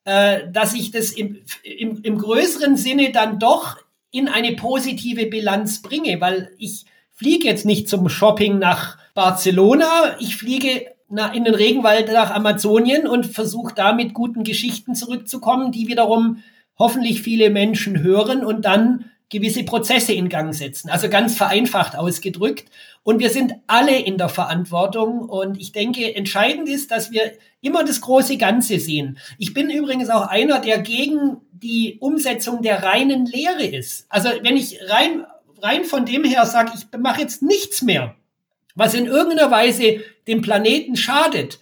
[0.04, 3.76] äh, dass ich das im, im, im größeren Sinne dann doch
[4.10, 10.36] in eine positive Bilanz bringe, weil ich fliege jetzt nicht zum Shopping nach Barcelona, ich
[10.36, 10.86] fliege
[11.34, 16.42] in den Regenwald nach Amazonien und versuche da mit guten Geschichten zurückzukommen, die wiederum
[16.78, 20.90] hoffentlich viele Menschen hören und dann gewisse Prozesse in Gang setzen.
[20.90, 22.66] Also ganz vereinfacht ausgedrückt.
[23.02, 25.20] Und wir sind alle in der Verantwortung.
[25.20, 29.18] Und ich denke, entscheidend ist, dass wir immer das große Ganze sehen.
[29.38, 34.06] Ich bin übrigens auch einer, der gegen die Umsetzung der reinen Lehre ist.
[34.08, 35.24] Also wenn ich rein
[35.62, 38.16] rein von dem her sage, ich mache jetzt nichts mehr,
[38.74, 41.60] was in irgendeiner Weise dem Planeten schadet,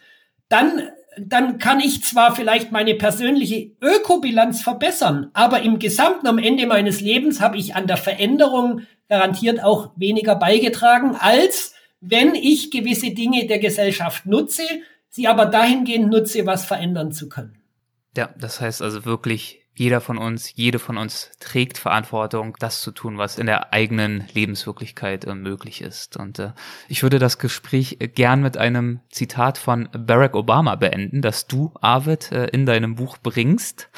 [0.48, 0.88] dann,
[1.26, 7.00] dann kann ich zwar vielleicht meine persönliche Ökobilanz verbessern, aber im Gesamten am Ende meines
[7.00, 13.46] Lebens habe ich an der Veränderung garantiert auch weniger beigetragen, als wenn ich gewisse Dinge
[13.46, 14.62] der Gesellschaft nutze,
[15.08, 17.58] sie aber dahingehend nutze, was verändern zu können.
[18.16, 22.91] Ja, das heißt also wirklich jeder von uns, jede von uns trägt Verantwortung, das zu
[22.91, 26.16] tun, was in der eigenen Lebenswirklichkeit äh, möglich ist.
[26.16, 26.53] Und äh,
[26.89, 31.72] ich würde das Gespräch äh, gern mit einem Zitat von Barack Obama beenden, das du,
[31.81, 33.89] Arvid, äh, in deinem Buch bringst.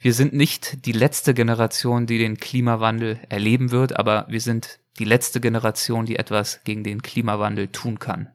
[0.00, 5.04] Wir sind nicht die letzte Generation, die den Klimawandel erleben wird, aber wir sind die
[5.04, 8.30] letzte Generation, die etwas gegen den Klimawandel tun kann.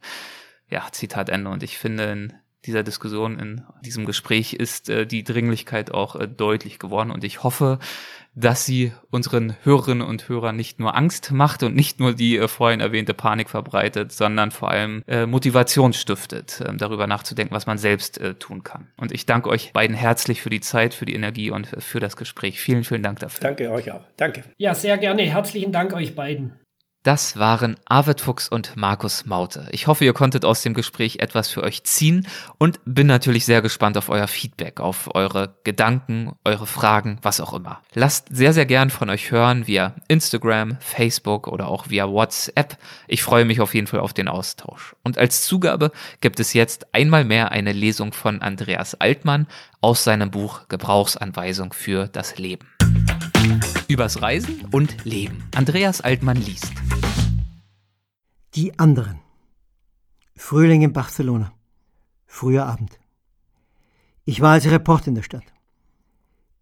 [0.69, 1.49] Ja, Zitat Ende.
[1.49, 2.33] Und ich finde, in
[2.65, 7.11] dieser Diskussion, in diesem Gespräch ist äh, die Dringlichkeit auch äh, deutlich geworden.
[7.11, 7.79] Und ich hoffe,
[8.35, 12.47] dass sie unseren Hörerinnen und Hörern nicht nur Angst macht und nicht nur die äh,
[12.47, 17.77] vorhin erwähnte Panik verbreitet, sondern vor allem äh, Motivation stiftet, äh, darüber nachzudenken, was man
[17.77, 18.87] selbst äh, tun kann.
[18.97, 22.17] Und ich danke euch beiden herzlich für die Zeit, für die Energie und für das
[22.17, 22.59] Gespräch.
[22.59, 23.41] Vielen, vielen Dank dafür.
[23.41, 24.01] Danke euch auch.
[24.17, 24.43] Danke.
[24.57, 25.23] Ja, sehr gerne.
[25.23, 26.64] Herzlichen Dank euch beiden.
[27.05, 29.67] Das waren Arvid Fuchs und Markus Maute.
[29.69, 32.25] Ich hoffe, ihr konntet aus dem Gespräch etwas für euch ziehen
[32.57, 37.53] und bin natürlich sehr gespannt auf euer Feedback, auf eure Gedanken, eure Fragen, was auch
[37.53, 37.79] immer.
[37.93, 42.75] Lasst sehr, sehr gern von euch hören via Instagram, Facebook oder auch via WhatsApp.
[43.07, 44.95] Ich freue mich auf jeden Fall auf den Austausch.
[45.03, 45.91] Und als Zugabe
[46.21, 49.45] gibt es jetzt einmal mehr eine Lesung von Andreas Altmann
[49.79, 52.65] aus seinem Buch Gebrauchsanweisung für das Leben.
[53.87, 55.43] Übers Reisen und Leben.
[55.55, 56.73] Andreas Altmann liest.
[58.55, 59.19] Die anderen.
[60.35, 61.53] Frühling in Barcelona.
[62.25, 62.99] Früher Abend.
[64.23, 65.45] Ich war als Reporter in der Stadt.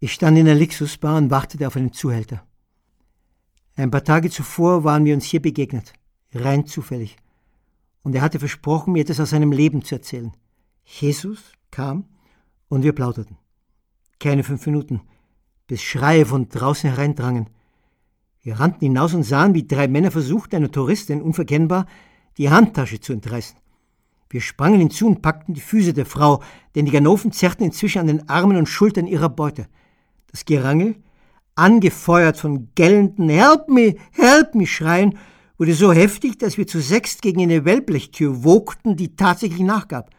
[0.00, 2.46] Ich stand in der Lixusbar und wartete auf einen Zuhälter.
[3.74, 5.94] Ein paar Tage zuvor waren wir uns hier begegnet,
[6.34, 7.16] rein zufällig.
[8.02, 10.32] Und er hatte versprochen, mir etwas aus seinem Leben zu erzählen.
[10.84, 12.04] Jesus kam
[12.68, 13.38] und wir plauderten.
[14.20, 15.00] Keine fünf Minuten
[15.66, 17.48] bis Schreie von draußen hereindrangen.
[18.42, 21.86] Wir rannten hinaus und sahen, wie drei Männer versuchten, einer Touristin unverkennbar
[22.36, 23.56] die Handtasche zu entreißen.
[24.28, 26.42] Wir sprangen hinzu und packten die Füße der Frau,
[26.74, 29.66] denn die Ganoven zerrten inzwischen an den Armen und Schultern ihrer Beute.
[30.30, 30.96] Das Gerangel,
[31.54, 35.16] angefeuert von gellenden Help me, help me Schreien,
[35.56, 40.10] wurde so heftig, dass wir zu sechst gegen eine Wellblechtür wogten, die tatsächlich nachgab.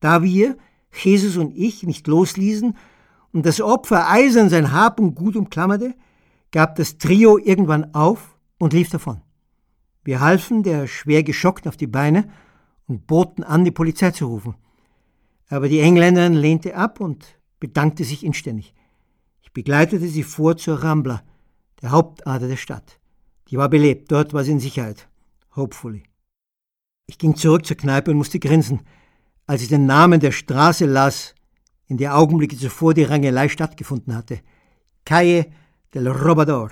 [0.00, 0.56] Da wir,
[0.90, 2.74] Jesus und ich, nicht losließen
[3.32, 5.94] und das Opfer eisern sein Hab und Gut umklammerte,
[6.50, 9.22] gab das Trio irgendwann auf und lief davon.
[10.02, 12.28] Wir halfen der schwer Geschockten auf die Beine
[12.86, 14.56] und boten an, die Polizei zu rufen.
[15.48, 18.74] Aber die Engländerin lehnte ab und bedankte sich inständig.
[19.42, 21.22] Ich begleitete sie vor zur Rambla,
[21.82, 22.98] der Hauptader der Stadt.
[23.48, 25.08] Die war belebt, dort war sie in Sicherheit.
[25.56, 26.04] Hopefully.
[27.06, 28.82] Ich ging zurück zur Kneipe und musste grinsen,
[29.46, 31.34] als ich den Namen der Straße las,
[31.90, 34.40] in der Augenblicke zuvor die Rangelei stattgefunden hatte.
[35.04, 35.46] Calle
[35.92, 36.70] del Robador,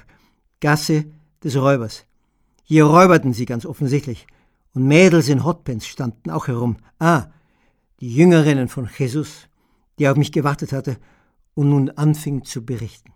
[0.61, 1.07] Gasse
[1.43, 2.07] des Räubers.
[2.63, 4.29] Hier räuberten sie ganz offensichtlich.
[4.75, 6.77] Und Mädels in Hotpants standen auch herum.
[7.01, 7.27] Ah,
[7.99, 9.49] die Jüngerinnen von Jesus,
[9.99, 10.99] die auf mich gewartet hatte
[11.55, 13.13] und nun anfing zu berichten.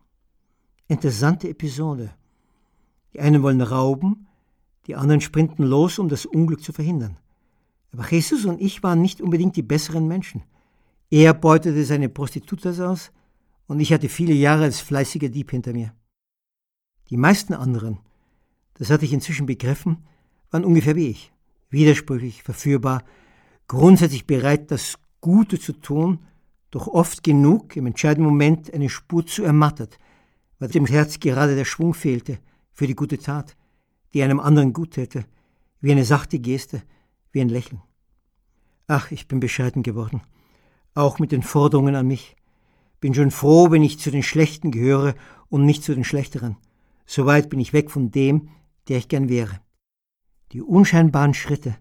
[0.88, 2.10] Interessante Episode.
[3.12, 4.26] Die einen wollen rauben,
[4.88, 7.16] die anderen sprinten los, um das Unglück zu verhindern.
[7.92, 10.42] Aber Jesus und ich waren nicht unbedingt die besseren Menschen.
[11.12, 13.12] Er beutete seine Prostitutas aus
[13.66, 15.92] und ich hatte viele Jahre als fleißiger Dieb hinter mir.
[17.10, 17.98] Die meisten anderen,
[18.72, 19.98] das hatte ich inzwischen begriffen,
[20.50, 21.30] waren ungefähr wie ich.
[21.68, 23.04] Widersprüchlich, verführbar,
[23.68, 26.20] grundsätzlich bereit, das Gute zu tun,
[26.70, 29.98] doch oft genug im entscheidenden Moment eine Spur zu ermattet,
[30.60, 32.38] weil dem Herz gerade der Schwung fehlte
[32.72, 33.54] für die gute Tat,
[34.14, 35.26] die einem anderen gut täte,
[35.82, 36.82] wie eine sachte Geste,
[37.32, 37.82] wie ein Lächeln.
[38.86, 40.22] Ach, ich bin bescheiden geworden,
[40.94, 42.36] auch mit den Forderungen an mich.
[43.00, 45.14] Bin schon froh, wenn ich zu den Schlechten gehöre
[45.48, 46.56] und nicht zu den Schlechteren.
[47.06, 48.48] So weit bin ich weg von dem,
[48.88, 49.60] der ich gern wäre.
[50.52, 51.76] Die unscheinbaren Schritte,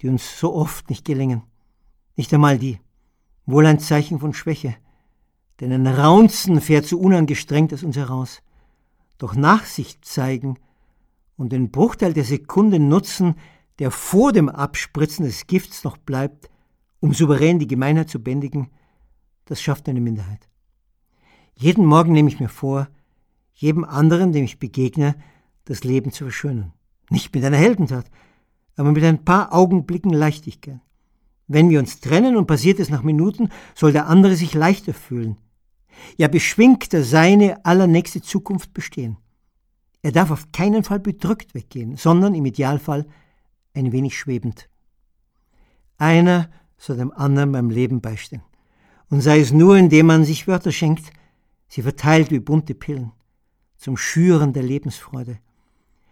[0.00, 1.42] die uns so oft nicht gelingen,
[2.16, 2.78] nicht einmal die,
[3.46, 4.76] wohl ein Zeichen von Schwäche,
[5.60, 8.42] denn ein Raunzen fährt so unangestrengt aus uns heraus.
[9.18, 10.58] Doch Nachsicht zeigen
[11.36, 13.36] und den Bruchteil der Sekunde nutzen,
[13.78, 16.50] der vor dem Abspritzen des Gifts noch bleibt,
[17.04, 18.70] um souverän die Gemeinheit zu bändigen,
[19.44, 20.48] das schafft eine Minderheit.
[21.54, 22.88] Jeden Morgen nehme ich mir vor,
[23.52, 25.14] jedem anderen, dem ich begegne,
[25.66, 26.72] das Leben zu verschönern.
[27.10, 28.06] Nicht mit einer Heldentat,
[28.76, 30.80] aber mit ein paar Augenblicken Leichtigkeit.
[31.46, 35.36] Wenn wir uns trennen und passiert es nach Minuten, soll der andere sich leichter fühlen.
[36.16, 39.18] Ja, beschwingter seine allernächste Zukunft bestehen.
[40.00, 43.04] Er darf auf keinen Fall bedrückt weggehen, sondern im Idealfall
[43.74, 44.70] ein wenig schwebend.
[45.98, 48.42] Einer soll dem anderen beim Leben beistehen.
[49.10, 51.12] Und sei es nur, indem man sich Wörter schenkt,
[51.68, 53.12] sie verteilt wie bunte Pillen,
[53.76, 55.38] zum Schüren der Lebensfreude.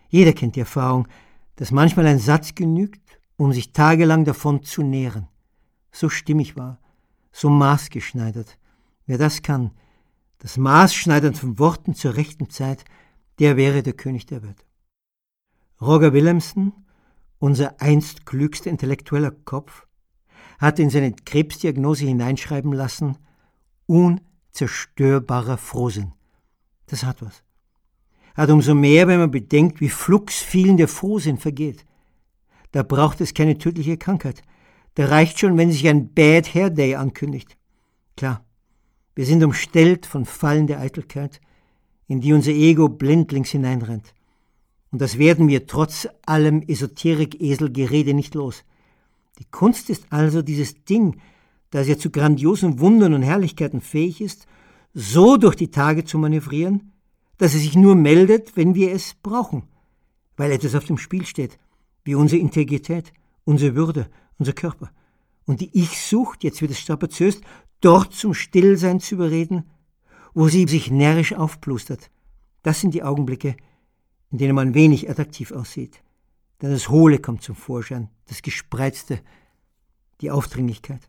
[0.08, 1.08] Jeder kennt die Erfahrung,
[1.56, 3.00] dass manchmal ein Satz genügt,
[3.36, 5.28] um sich tagelang davon zu nähren.
[5.90, 6.78] So stimmig war,
[7.32, 8.58] so maßgeschneidert.
[9.06, 9.72] Wer das kann,
[10.38, 12.84] das Maßschneidern von Worten zur rechten Zeit,
[13.38, 14.66] der wäre der König der Welt.
[15.80, 16.72] Roger Willemsen,
[17.38, 19.86] unser einst klügster intellektueller Kopf,
[20.62, 23.18] hat in seine Krebsdiagnose hineinschreiben lassen,
[23.86, 26.12] unzerstörbarer Frohsinn.
[26.86, 27.42] Das hat was.
[28.36, 31.84] Hat umso mehr, wenn man bedenkt, wie flugs der Frohsinn vergeht.
[32.70, 34.42] Da braucht es keine tödliche Krankheit.
[34.94, 37.56] Da reicht schon, wenn sich ein Bad Hair Day ankündigt.
[38.16, 38.44] Klar,
[39.16, 41.40] wir sind umstellt von Fallen der Eitelkeit,
[42.06, 44.14] in die unser Ego blindlings hineinrennt.
[44.92, 48.62] Und das werden wir trotz allem Esoterik-Eselgerede nicht los.
[49.42, 51.20] Die Kunst ist also dieses Ding,
[51.70, 54.46] das ja zu grandiosen Wundern und Herrlichkeiten fähig ist,
[54.94, 56.92] so durch die Tage zu manövrieren,
[57.38, 59.64] dass es sich nur meldet, wenn wir es brauchen,
[60.36, 61.58] weil etwas auf dem Spiel steht,
[62.04, 63.12] wie unsere Integrität,
[63.42, 64.92] unsere Würde, unser Körper.
[65.44, 67.40] Und die Ich-Sucht, jetzt wird es strapaziös,
[67.80, 69.64] dort zum Stillsein zu überreden,
[70.34, 72.12] wo sie sich närrisch aufplustert.
[72.62, 73.56] Das sind die Augenblicke,
[74.30, 76.00] in denen man wenig attraktiv aussieht.
[76.62, 79.20] Denn das Hohle kommt zum Vorschein, das Gespreizte,
[80.20, 81.00] die Aufdringlichkeit.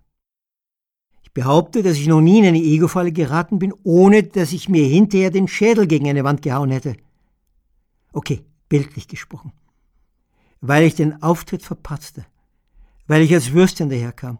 [1.21, 4.85] Ich behaupte, dass ich noch nie in eine Ego-Falle geraten bin, ohne dass ich mir
[4.85, 6.97] hinterher den Schädel gegen eine Wand gehauen hätte.
[8.11, 9.53] Okay, bildlich gesprochen.
[10.59, 12.25] Weil ich den Auftritt verpatzte,
[13.05, 14.39] weil ich als Würstchen daherkam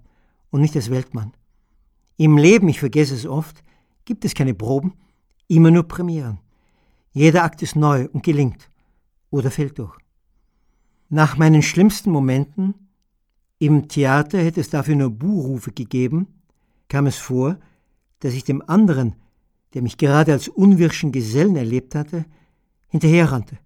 [0.49, 1.33] und nicht als Weltmann.
[2.17, 3.63] Im Leben, ich vergesse es oft,
[4.05, 4.93] gibt es keine Proben,
[5.47, 6.39] immer nur Premieren.
[7.11, 8.69] Jeder Akt ist neu und gelingt
[9.29, 10.02] oder fällt durch.
[11.09, 12.73] Nach meinen schlimmsten Momenten,
[13.59, 16.27] im Theater hätte es dafür nur Buhrufe gegeben,
[16.89, 17.57] kam es vor,
[18.19, 19.15] dass ich dem anderen,
[19.73, 22.25] der mich gerade als unwirschen Gesellen erlebt hatte,
[22.89, 23.57] hinterherrannte,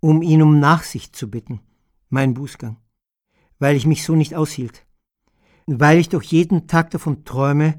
[0.00, 1.60] um ihn um Nachsicht zu bitten,
[2.08, 2.76] mein Bußgang,
[3.58, 4.84] weil ich mich so nicht aushielt
[5.70, 7.78] weil ich doch jeden Tag davon träume,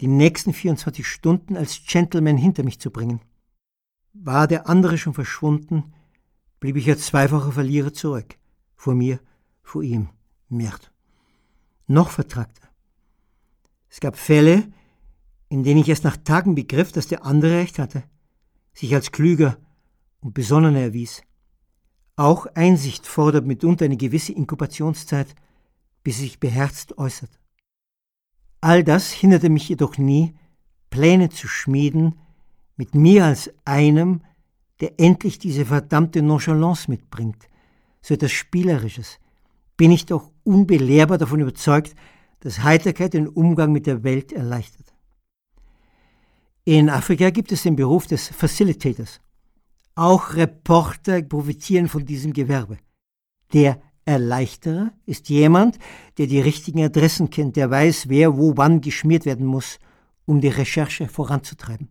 [0.00, 3.20] die nächsten 24 Stunden als Gentleman hinter mich zu bringen.
[4.12, 5.92] War der andere schon verschwunden,
[6.60, 8.36] blieb ich als zweifacher Verlierer zurück.
[8.76, 9.20] Vor mir,
[9.62, 10.08] vor ihm,
[10.48, 10.92] Merd.
[11.86, 12.68] Noch vertragter.
[13.88, 14.70] Es gab Fälle,
[15.48, 18.04] in denen ich erst nach Tagen begriff, dass der andere recht hatte,
[18.72, 19.58] sich als klüger
[20.20, 21.22] und besonnener erwies.
[22.16, 25.34] Auch Einsicht fordert mitunter eine gewisse Inkubationszeit,
[26.02, 27.30] bis sich beherzt äußert.
[28.60, 30.34] All das hinderte mich jedoch nie,
[30.90, 32.18] Pläne zu schmieden,
[32.76, 34.22] mit mir als einem,
[34.80, 37.48] der endlich diese verdammte Nonchalance mitbringt,
[38.00, 39.18] so etwas Spielerisches,
[39.76, 41.94] bin ich doch unbelehrbar davon überzeugt,
[42.40, 44.94] dass Heiterkeit den Umgang mit der Welt erleichtert.
[46.64, 49.20] In Afrika gibt es den Beruf des Facilitators.
[49.94, 52.78] Auch Reporter profitieren von diesem Gewerbe.
[53.52, 55.78] Der Erleichterer ist jemand,
[56.18, 59.78] der die richtigen Adressen kennt, der weiß, wer wo wann geschmiert werden muss,
[60.24, 61.88] um die Recherche voranzutreiben.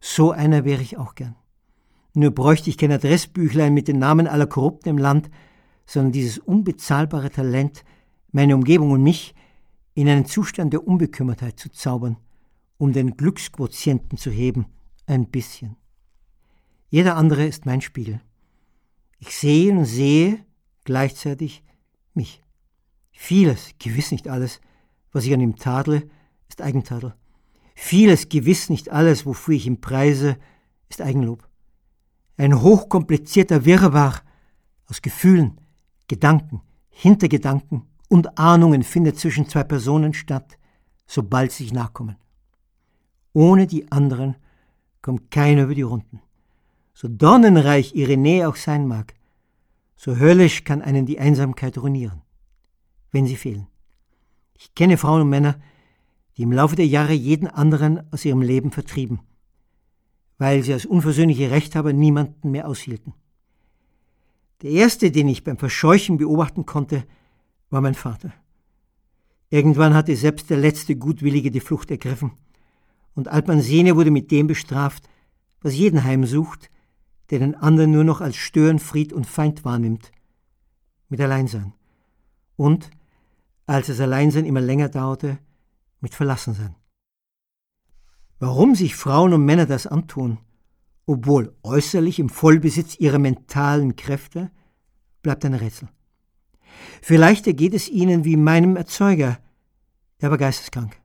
[0.00, 1.36] So einer wäre ich auch gern.
[2.16, 5.28] Nur bräuchte ich kein Adressbüchlein mit den Namen aller Korrupten im Land,
[5.84, 7.84] sondern dieses unbezahlbare Talent,
[8.32, 9.34] meine Umgebung und mich
[9.92, 12.16] in einen Zustand der Unbekümmertheit zu zaubern,
[12.78, 14.64] um den Glücksquotienten zu heben,
[15.04, 15.76] ein bisschen.
[16.88, 18.22] Jeder andere ist mein Spiegel.
[19.18, 20.42] Ich sehe und sehe,
[20.84, 21.64] gleichzeitig
[22.14, 22.42] mich.
[23.12, 24.62] Vieles, gewiss nicht alles,
[25.12, 26.08] was ich an ihm tadle,
[26.48, 27.14] ist Eigentadel.
[27.74, 30.38] Vieles, gewiss nicht alles, wofür ich ihn preise,
[30.88, 31.46] ist Eigenlob.
[32.36, 34.20] Ein hochkomplizierter Wirrwarr
[34.88, 35.60] aus Gefühlen,
[36.08, 40.58] Gedanken, Hintergedanken und Ahnungen findet zwischen zwei Personen statt,
[41.06, 42.16] sobald sie sich nachkommen.
[43.32, 44.36] Ohne die anderen
[45.02, 46.20] kommt keiner über die Runden.
[46.94, 49.14] So dornenreich ihre Nähe auch sein mag,
[49.96, 52.22] so höllisch kann einen die Einsamkeit ruinieren,
[53.12, 53.66] wenn sie fehlen.
[54.54, 55.56] Ich kenne Frauen und Männer,
[56.36, 59.20] die im Laufe der Jahre jeden anderen aus ihrem Leben vertrieben,
[60.38, 63.14] weil sie als unversöhnliche Rechthaber niemanden mehr aushielten.
[64.62, 67.04] Der erste, den ich beim Verscheuchen beobachten konnte,
[67.70, 68.32] war mein Vater.
[69.50, 72.32] Irgendwann hatte selbst der letzte Gutwillige die Flucht ergriffen,
[73.14, 75.08] und Alpansene wurde mit dem bestraft,
[75.62, 76.70] was jeden heimsucht,
[77.30, 80.12] der den anderen nur noch als Störenfried und Feind wahrnimmt,
[81.08, 81.72] mit Alleinsein.
[82.56, 82.90] Und,
[83.66, 85.38] als das Alleinsein immer länger dauerte,
[86.00, 86.74] mit Verlassensein.
[88.38, 90.38] Warum sich Frauen und Männer das antun,
[91.06, 94.50] obwohl äußerlich im Vollbesitz ihrer mentalen Kräfte,
[95.22, 95.88] bleibt ein Rätsel.
[97.00, 99.38] Vielleicht ergeht es ihnen wie meinem Erzeuger,
[100.18, 101.00] er war geisteskrank.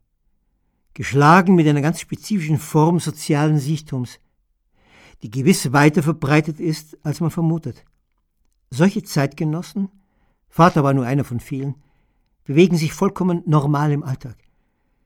[0.93, 4.19] Geschlagen mit einer ganz spezifischen Form sozialen Sichtums,
[5.23, 7.85] die gewiss weiter verbreitet ist, als man vermutet.
[8.69, 9.89] Solche Zeitgenossen,
[10.49, 11.75] Vater war nur einer von vielen,
[12.43, 14.37] bewegen sich vollkommen normal im Alltag.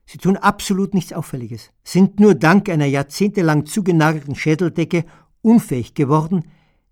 [0.06, 5.04] Sie tun absolut nichts Auffälliges, sind nur dank einer jahrzehntelang zugenagelten Schädeldecke
[5.42, 6.44] unfähig geworden,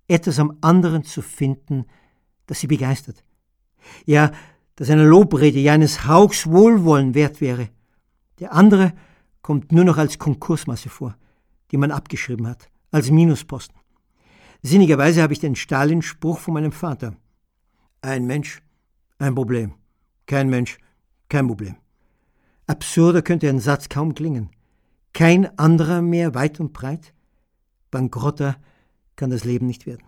[0.08, 1.86] etwas am anderen zu finden,
[2.46, 3.24] das sie begeistert.
[4.04, 4.32] Ja,
[4.76, 7.68] dass eine Lobrede ja eines Hauchs Wohlwollen wert wäre.
[8.40, 8.92] Der andere
[9.42, 11.16] kommt nur noch als Konkursmasse vor,
[11.70, 13.78] die man abgeschrieben hat, als Minusposten.
[14.62, 17.14] Sinnigerweise habe ich den Stalin-Spruch von meinem Vater.
[18.00, 18.62] Ein Mensch,
[19.18, 19.74] ein Problem.
[20.26, 20.78] Kein Mensch,
[21.28, 21.76] kein Problem.
[22.66, 24.50] Absurder könnte ein Satz kaum klingen.
[25.12, 27.12] Kein anderer mehr weit und breit.
[27.90, 28.56] Bankrotter
[29.16, 30.06] kann das Leben nicht werden.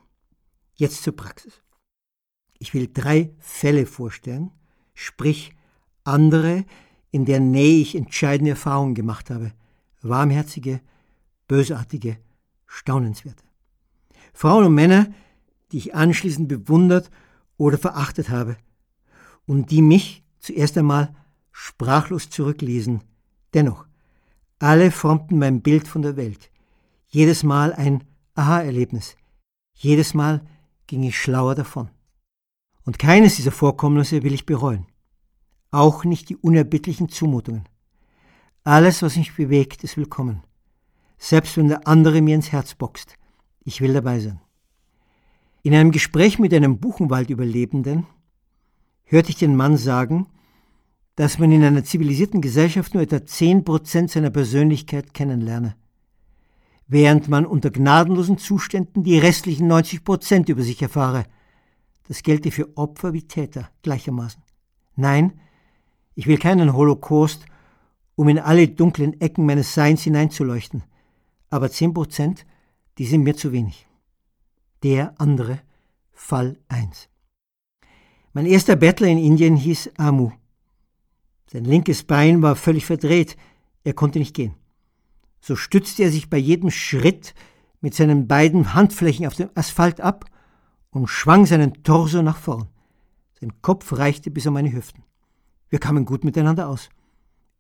[0.75, 1.63] Jetzt zur Praxis.
[2.59, 4.51] Ich will drei Fälle vorstellen,
[4.95, 5.55] sprich
[6.05, 6.65] andere,
[7.11, 9.53] in deren Nähe ich entscheidende Erfahrungen gemacht habe.
[10.03, 10.81] Warmherzige,
[11.49, 12.19] bösartige,
[12.67, 13.45] staunenswerte.
[14.33, 15.07] Frauen und Männer,
[15.73, 17.11] die ich anschließend bewundert
[17.57, 18.57] oder verachtet habe
[19.47, 21.15] und die mich zuerst einmal
[21.59, 23.01] sprachlos zurückließen.
[23.55, 23.87] Dennoch,
[24.59, 26.51] alle formten mein Bild von der Welt.
[27.09, 28.05] Jedes Mal ein
[28.35, 29.17] Aha-Erlebnis.
[29.73, 30.47] Jedes Mal
[30.87, 31.89] ging ich schlauer davon.
[32.85, 34.87] Und keines dieser Vorkommnisse will ich bereuen.
[35.71, 37.67] Auch nicht die unerbittlichen Zumutungen.
[38.63, 40.43] Alles, was mich bewegt, ist willkommen.
[41.17, 43.15] Selbst wenn der andere mir ins Herz boxt.
[43.65, 44.41] Ich will dabei sein.
[45.63, 48.07] In einem Gespräch mit einem Buchenwald-Überlebenden
[49.05, 50.27] hörte ich den Mann sagen,
[51.17, 55.75] dass man in einer zivilisierten Gesellschaft nur etwa 10% seiner Persönlichkeit kennenlerne,
[56.87, 61.25] während man unter gnadenlosen Zuständen die restlichen 90% über sich erfahre.
[62.07, 64.43] Das gelte für Opfer wie Täter gleichermaßen.
[64.95, 65.41] Nein,
[66.15, 67.47] ich will keinen Holocaust,
[68.15, 70.85] um in alle dunklen Ecken meines Seins hineinzuleuchten,
[71.51, 72.45] aber 10%,
[72.99, 73.87] die sind mir zu wenig.
[74.83, 75.61] Der andere,
[76.13, 77.09] Fall 1.
[78.33, 80.33] Mein erster Bettler in Indien hieß Amu.
[81.51, 83.37] Sein linkes Bein war völlig verdreht,
[83.85, 84.55] er konnte nicht gehen.
[85.41, 87.35] So stützte er sich bei jedem Schritt
[87.81, 90.25] mit seinen beiden Handflächen auf dem Asphalt ab
[90.91, 92.69] und schwang seinen Torso nach vorn.
[93.41, 95.05] Sein Kopf reichte bis an meine Hüften.
[95.69, 96.89] Wir kamen gut miteinander aus.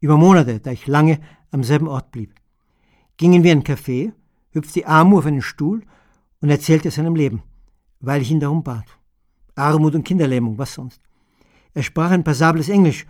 [0.00, 1.20] Über Monate, da ich lange
[1.50, 2.34] am selben Ort blieb.
[3.16, 4.12] Gingen wir in ein Café,
[4.50, 5.82] hüpfte Amu auf einen Stuhl
[6.40, 7.42] und erzählte seinem Leben,
[8.00, 8.86] weil ich ihn darum bat.
[9.54, 11.00] Armut und Kinderlähmung, was sonst.
[11.72, 13.06] Er sprach ein passables Englisch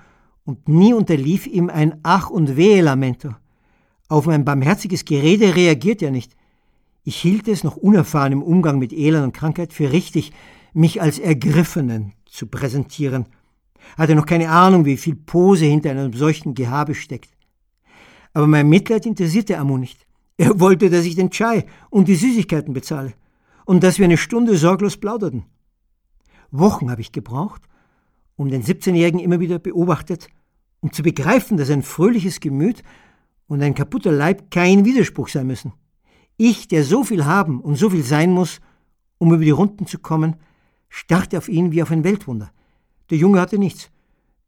[0.46, 3.34] und nie unterlief ihm ein Ach und Wehe-Lamento.
[4.08, 6.36] Auf mein barmherziges Gerede reagiert er nicht.
[7.02, 10.32] Ich hielt es, noch unerfahren im Umgang mit Elend und Krankheit, für richtig,
[10.72, 13.26] mich als Ergriffenen zu präsentieren.
[13.98, 17.30] Hatte noch keine Ahnung, wie viel Pose hinter einem solchen Gehabe steckt.
[18.32, 20.06] Aber mein Mitleid interessierte Amu nicht.
[20.36, 23.14] Er wollte, dass ich den Chai und die Süßigkeiten bezahle
[23.64, 25.44] und dass wir eine Stunde sorglos plauderten.
[26.50, 27.62] Wochen habe ich gebraucht,
[28.36, 30.28] um den 17-Jährigen immer wieder beobachtet
[30.80, 32.84] um zu begreifen, dass ein fröhliches Gemüt
[33.48, 35.72] und ein kaputter Leib kein Widerspruch sein müssen.
[36.36, 38.60] Ich, der so viel haben und so viel sein muss,
[39.18, 40.36] um über die Runden zu kommen,
[40.88, 42.52] starrte auf ihn wie auf ein Weltwunder.
[43.10, 43.90] Der Junge hatte nichts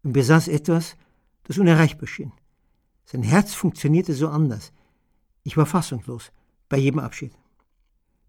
[0.05, 0.97] und besaß etwas,
[1.45, 2.32] das unerreichbar schien.
[3.05, 4.72] Sein Herz funktionierte so anders.
[5.43, 6.30] Ich war fassungslos
[6.68, 7.32] bei jedem Abschied.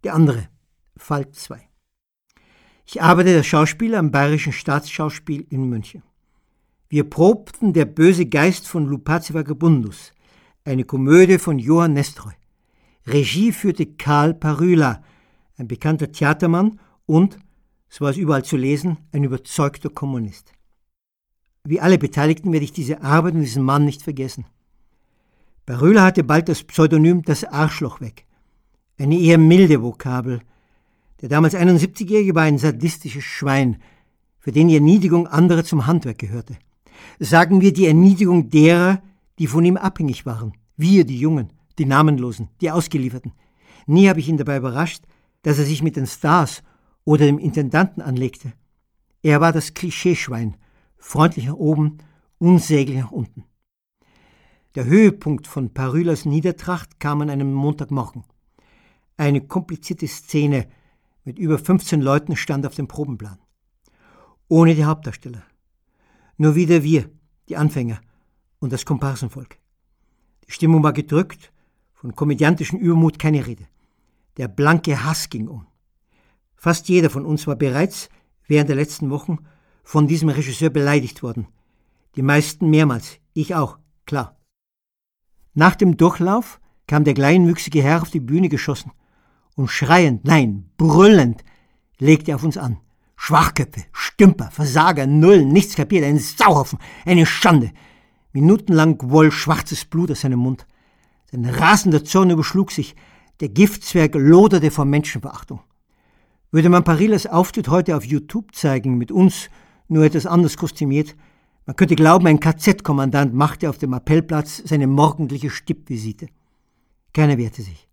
[0.03, 0.47] Der andere,
[0.95, 1.68] Fall 2.
[2.91, 6.01] Ich arbeite als Schauspieler am Bayerischen Staatsschauspiel in München.
[6.87, 10.11] Wir probten Der böse Geist von Lupazi Vagabundus,
[10.65, 12.33] eine Komödie von Johann Nestroy.
[13.05, 15.03] Regie führte Karl Parüla,
[15.57, 17.37] ein bekannter Theatermann und,
[17.89, 20.51] so war es überall zu lesen, ein überzeugter Kommunist.
[21.63, 24.47] Wie alle Beteiligten werde ich diese Arbeit und diesen Mann nicht vergessen.
[25.67, 28.25] Parüla hatte bald das Pseudonym Das Arschloch weg.
[28.97, 30.41] Eine eher milde Vokabel.
[31.21, 33.77] Der damals 71-Jährige war ein sadistisches Schwein,
[34.39, 36.57] für den die Erniedrigung anderer zum Handwerk gehörte.
[37.19, 39.01] Sagen wir die Erniedrigung derer,
[39.37, 40.53] die von ihm abhängig waren.
[40.77, 43.33] Wir, die Jungen, die Namenlosen, die Ausgelieferten.
[43.85, 45.03] Nie habe ich ihn dabei überrascht,
[45.41, 46.63] dass er sich mit den Stars
[47.03, 48.53] oder dem Intendanten anlegte.
[49.21, 50.55] Er war das Klischeeschwein,
[50.97, 51.97] freundlich nach oben,
[52.37, 53.43] unsäglich nach unten.
[54.75, 58.23] Der Höhepunkt von Parülas Niedertracht kam an einem Montagmorgen.
[59.17, 60.67] Eine komplizierte Szene
[61.23, 63.39] mit über 15 Leuten stand auf dem Probenplan.
[64.47, 65.43] Ohne die Hauptdarsteller.
[66.37, 67.09] Nur wieder wir,
[67.49, 67.99] die Anfänger
[68.59, 69.57] und das Komparsenvolk.
[70.47, 71.51] Die Stimmung war gedrückt,
[71.93, 73.67] von komödiantischem Übermut keine Rede.
[74.37, 75.67] Der blanke Hass ging um.
[76.55, 78.09] Fast jeder von uns war bereits
[78.47, 79.39] während der letzten Wochen
[79.83, 81.47] von diesem Regisseur beleidigt worden.
[82.15, 84.37] Die meisten mehrmals, ich auch, klar.
[85.53, 88.91] Nach dem Durchlauf kam der kleinwüchsige Herr auf die Bühne geschossen
[89.59, 91.43] und schreiend, nein, brüllend,
[91.97, 92.77] legte er auf uns an.
[93.17, 97.71] Schwachköpfe, Stümper, Versager, Nullen, nichts kapiert, ein Sauhaufen, eine Schande.
[98.31, 100.65] Minutenlang quoll schwarzes Blut aus seinem Mund.
[101.29, 102.95] Sein rasender Zorn überschlug sich,
[103.41, 105.59] der Giftzwerg loderte vor Menschenverachtung.
[106.51, 109.49] Würde man Parilas Auftritt heute auf YouTube zeigen, mit uns
[109.89, 111.17] nur etwas anders kostümiert,
[111.65, 116.29] man könnte glauben, ein KZ-Kommandant machte auf dem Appellplatz seine morgendliche Stippvisite.
[117.13, 117.88] Keiner wehrte sich.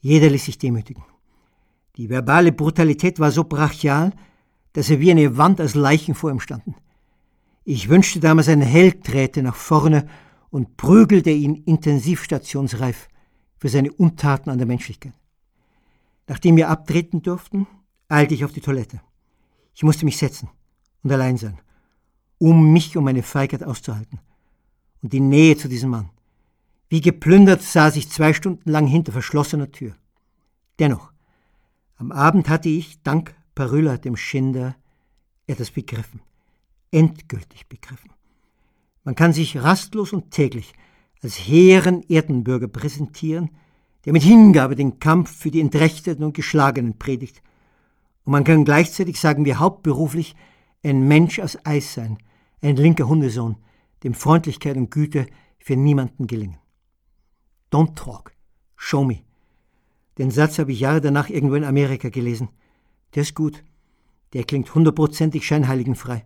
[0.00, 1.04] Jeder ließ sich demütigen.
[1.96, 4.12] Die verbale Brutalität war so brachial,
[4.72, 6.74] dass er wie eine Wand aus Leichen vor ihm standen.
[7.64, 10.06] Ich wünschte damals, ein Held träte nach vorne
[10.50, 13.08] und prügelte ihn intensivstationsreif
[13.58, 15.14] für seine Untaten an der Menschlichkeit.
[16.28, 17.66] Nachdem wir abtreten durften,
[18.08, 19.00] eilte ich auf die Toilette.
[19.74, 20.48] Ich musste mich setzen
[21.02, 21.58] und allein sein,
[22.38, 24.20] um mich und meine Feigheit auszuhalten
[25.02, 26.10] und die Nähe zu diesem Mann.
[26.88, 29.94] Wie geplündert saß ich zwei Stunden lang hinter verschlossener Tür.
[30.78, 31.10] Dennoch,
[31.96, 34.76] am Abend hatte ich, dank Parüla, dem Schinder,
[35.46, 36.20] etwas begriffen,
[36.90, 38.10] endgültig begriffen.
[39.02, 40.74] Man kann sich rastlos und täglich
[41.22, 43.50] als hehren Erdenbürger präsentieren,
[44.04, 47.42] der mit Hingabe den Kampf für die Entrechteten und Geschlagenen predigt.
[48.24, 50.36] Und man kann gleichzeitig, sagen wir hauptberuflich,
[50.84, 52.18] ein Mensch aus Eis sein,
[52.62, 53.56] ein linker Hundesohn,
[54.04, 55.26] dem Freundlichkeit und Güte
[55.58, 56.58] für niemanden gelingen.
[57.70, 58.32] Don't talk,
[58.76, 59.22] show me.
[60.18, 62.48] Den Satz habe ich Jahre danach irgendwo in Amerika gelesen.
[63.14, 63.64] Der ist gut.
[64.32, 66.24] Der klingt hundertprozentig scheinheiligenfrei.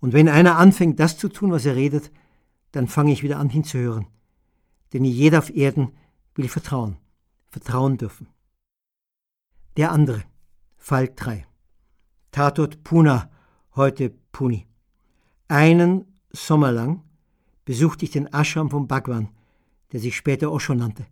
[0.00, 2.10] Und wenn einer anfängt, das zu tun, was er redet,
[2.72, 4.06] dann fange ich wieder an hinzuhören.
[4.92, 5.92] Denn jeder auf Erden
[6.34, 6.96] will vertrauen,
[7.48, 8.28] vertrauen dürfen.
[9.76, 10.22] Der andere,
[10.76, 11.46] Fall 3.
[12.30, 13.30] Tatort Puna,
[13.76, 14.66] heute Puni.
[15.48, 17.02] Einen Sommer lang
[17.64, 19.28] besuchte ich den Ashram von Bhagwan,
[19.94, 21.06] der sich später Osho nannte.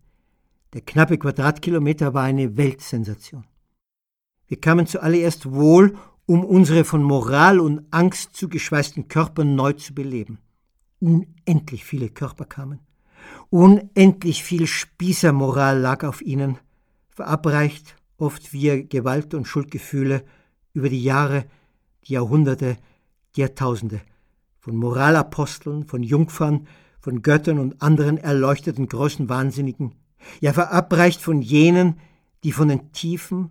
[0.73, 3.45] Der knappe Quadratkilometer war eine Weltsensation.
[4.49, 10.41] Wir kamen zuallererst wohl, um unsere von Moral und Angst zugeschweißten Körper neu zu beleben.
[10.99, 12.81] Unendlich viele Körper kamen.
[13.51, 16.59] Unendlich viel Spießermoral lag auf ihnen,
[17.09, 20.25] verabreicht oft via Gewalt und Schuldgefühle
[20.73, 21.45] über die Jahre,
[22.05, 22.79] die Jahrhunderte,
[23.37, 24.01] die Jahrtausende,
[24.59, 26.67] von Moralaposteln, von Jungfern,
[27.03, 29.97] von Göttern und anderen erleuchteten großen Wahnsinnigen,
[30.41, 31.99] ja verabreicht von jenen,
[32.45, 33.51] die von den Tiefen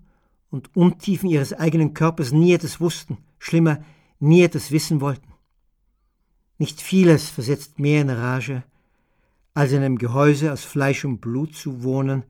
[0.50, 3.84] und Untiefen ihres eigenen Körpers nie etwas wussten, schlimmer,
[4.20, 5.34] nie etwas wissen wollten.
[6.58, 8.64] Nicht vieles versetzt mehr in Rage,
[9.54, 12.24] als in einem Gehäuse aus Fleisch und Blut zu wohnen,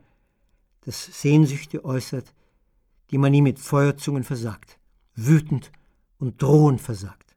[0.85, 2.33] das Sehnsüchte äußert,
[3.11, 4.79] die man ihm mit Feuerzungen versagt,
[5.13, 5.71] wütend
[6.17, 7.35] und drohend versagt.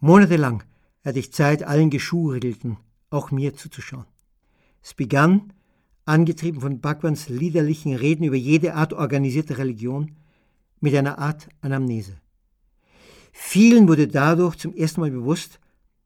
[0.00, 0.64] Monatelang
[1.04, 2.78] hatte ich Zeit, allen Geschurregelten,
[3.10, 4.06] auch mir zuzuschauen.
[4.82, 5.52] Es begann,
[6.04, 10.12] angetrieben von Bhagwans liederlichen Reden über jede Art organisierter Religion,
[10.80, 12.18] mit einer Art Anamnese.
[13.32, 15.58] Vielen wurde dadurch zum ersten Mal bewusst,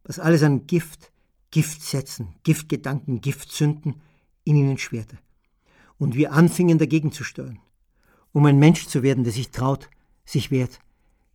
[0.05, 1.13] was alles an Gift,
[1.51, 3.97] Giftsätzen, Giftgedanken, Giftsünden
[4.45, 5.19] in ihnen schwerte.
[5.99, 7.59] Und wir anfingen dagegen zu steuern,
[8.33, 9.91] um ein Mensch zu werden, der sich traut,
[10.25, 10.79] sich wehrt,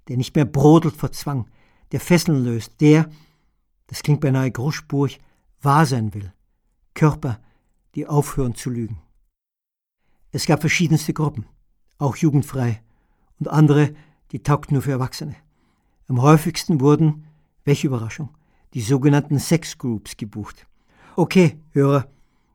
[0.08, 1.48] der nicht mehr brodelt vor Zwang,
[1.92, 3.10] der Fesseln löst, der,
[3.88, 5.20] das klingt beinahe großspurig,
[5.62, 6.34] wahr sein will,
[6.94, 7.40] Körper,
[7.96, 9.02] die aufhören zu lügen.
[10.32, 11.46] Es gab verschiedenste Gruppen,
[11.98, 12.82] auch jugendfrei,
[13.40, 13.94] und andere,
[14.32, 15.36] die taugten nur für Erwachsene.
[16.08, 17.28] Am häufigsten wurden,
[17.66, 18.30] welche Überraschung,
[18.74, 20.66] die sogenannten Sex Groups gebucht.
[21.16, 22.08] Okay, Hörer,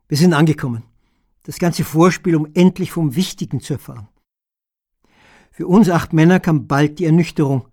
[0.07, 0.83] wir sind angekommen.
[1.43, 4.07] Das ganze Vorspiel, um endlich vom Wichtigen zu erfahren.
[5.51, 7.67] Für uns acht Männer kam bald die Ernüchterung.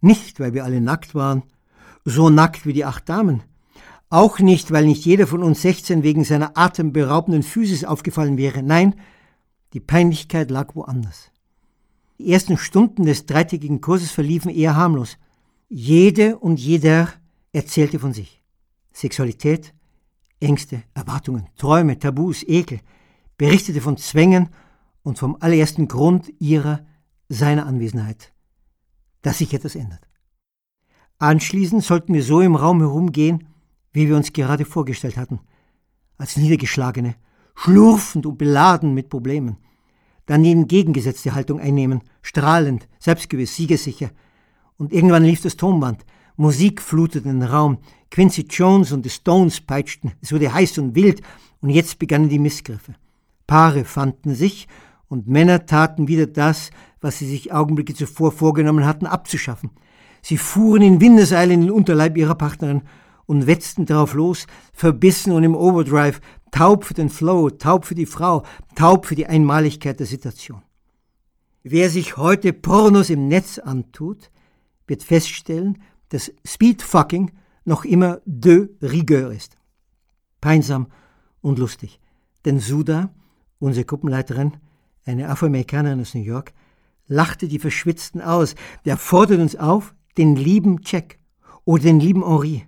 [0.00, 1.42] Nicht, weil wir alle nackt waren,
[2.04, 3.42] so nackt wie die acht Damen.
[4.10, 8.62] Auch nicht, weil nicht jeder von uns 16 wegen seiner atemberaubenden Physis aufgefallen wäre.
[8.62, 8.94] Nein,
[9.72, 11.30] die Peinlichkeit lag woanders.
[12.18, 15.16] Die ersten Stunden des dreitägigen Kurses verliefen eher harmlos.
[15.68, 17.08] Jede und jeder
[17.52, 18.40] erzählte von sich.
[18.92, 19.74] Sexualität,
[20.38, 22.80] Ängste, Erwartungen, Träume, Tabus, Ekel,
[23.36, 24.50] berichtete von Zwängen
[25.02, 26.86] und vom allerersten Grund ihrer,
[27.28, 28.32] seiner Anwesenheit,
[29.22, 30.06] dass sich etwas ändert.
[31.24, 33.44] Anschließend sollten wir so im Raum herumgehen,
[33.94, 35.40] wie wir uns gerade vorgestellt hatten,
[36.18, 37.14] als Niedergeschlagene,
[37.54, 39.56] schlurfend und beladen mit Problemen,
[40.26, 44.10] dann die entgegengesetzte Haltung einnehmen, strahlend, selbstgewiss, siegessicher.
[44.76, 46.04] Und irgendwann lief das Tonband,
[46.36, 47.78] Musik flutete den Raum,
[48.10, 51.22] Quincy Jones und die Stones peitschten, es wurde heiß und wild,
[51.62, 52.96] und jetzt begannen die Missgriffe.
[53.46, 54.68] Paare fanden sich,
[55.08, 56.70] und Männer taten wieder das,
[57.00, 59.70] was sie sich Augenblicke zuvor vorgenommen hatten, abzuschaffen.
[60.24, 62.80] Sie fuhren in Windeseile in den Unterleib ihrer Partnerin
[63.26, 68.06] und wetzten darauf los, verbissen und im Overdrive, taub für den Flow, taub für die
[68.06, 68.42] Frau,
[68.74, 70.62] taub für die Einmaligkeit der Situation.
[71.62, 74.30] Wer sich heute Pornos im Netz antut,
[74.86, 77.30] wird feststellen, dass Speedfucking
[77.66, 79.58] noch immer de rigueur ist.
[80.40, 80.86] Peinsam
[81.42, 82.00] und lustig.
[82.46, 83.12] Denn Suda,
[83.58, 84.56] unsere Gruppenleiterin,
[85.04, 86.54] eine Afroamerikanerin aus New York,
[87.08, 88.54] lachte die Verschwitzten aus.
[88.86, 91.18] Der fordert uns auf, den lieben Jack
[91.64, 92.66] oder den lieben Henri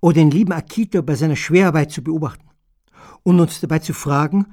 [0.00, 2.48] oder den lieben Akito bei seiner Schwerarbeit zu beobachten
[3.22, 4.46] und uns dabei zu fragen,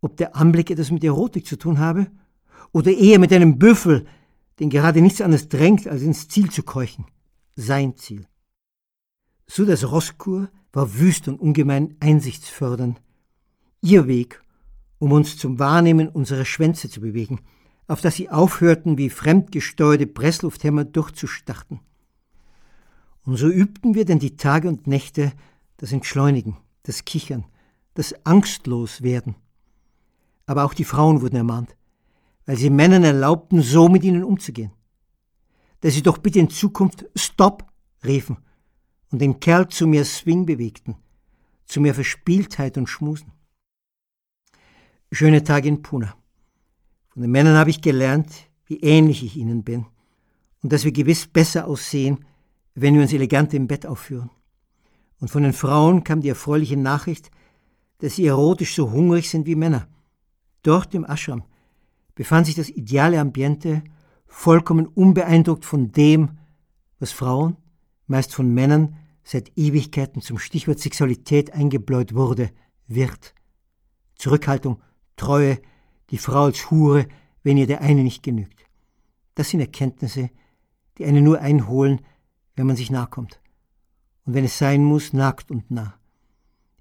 [0.00, 2.06] ob der Anblick etwas mit Erotik zu tun habe
[2.72, 4.06] oder eher mit einem Büffel,
[4.60, 7.06] den gerade nichts anderes drängt, als ins Ziel zu keuchen.
[7.56, 8.26] Sein Ziel.
[9.46, 13.00] So das Rosskur war wüst und ungemein einsichtsfördernd.
[13.80, 14.42] Ihr Weg,
[14.98, 17.40] um uns zum Wahrnehmen unserer Schwänze zu bewegen,
[17.86, 21.80] auf dass sie aufhörten, wie fremdgesteuerte Presslufthämmer durchzustarten.
[23.24, 25.32] Und so übten wir denn die Tage und Nächte
[25.76, 27.44] das Entschleunigen, das Kichern,
[27.94, 29.36] das Angstloswerden.
[30.46, 31.76] Aber auch die Frauen wurden ermahnt,
[32.46, 34.72] weil sie Männern erlaubten, so mit ihnen umzugehen.
[35.80, 37.66] Dass sie doch bitte in Zukunft Stopp
[38.04, 38.38] riefen
[39.10, 40.96] und den Kerl zu mehr Swing bewegten,
[41.64, 43.32] zu mehr Verspieltheit und Schmusen.
[45.12, 46.14] Schöne Tage in Puna.
[47.14, 48.28] Von den Männern habe ich gelernt,
[48.66, 49.86] wie ähnlich ich ihnen bin
[50.64, 52.24] und dass wir gewiss besser aussehen,
[52.74, 54.30] wenn wir uns elegant im Bett aufführen.
[55.20, 57.30] Und von den Frauen kam die erfreuliche Nachricht,
[57.98, 59.86] dass sie erotisch so hungrig sind wie Männer.
[60.62, 61.44] Dort im Ashram
[62.16, 63.84] befand sich das ideale Ambiente,
[64.26, 66.38] vollkommen unbeeindruckt von dem,
[66.98, 67.56] was Frauen,
[68.08, 72.50] meist von Männern, seit Ewigkeiten zum Stichwort Sexualität eingebläut wurde,
[72.88, 73.34] wird.
[74.16, 74.82] Zurückhaltung,
[75.16, 75.60] Treue,
[76.14, 77.08] die Frau als Hure,
[77.42, 78.64] wenn ihr der eine nicht genügt.
[79.34, 80.30] Das sind Erkenntnisse,
[80.96, 82.02] die einen nur einholen,
[82.54, 83.40] wenn man sich nahe kommt.
[84.24, 85.98] Und wenn es sein muss, nackt und nah.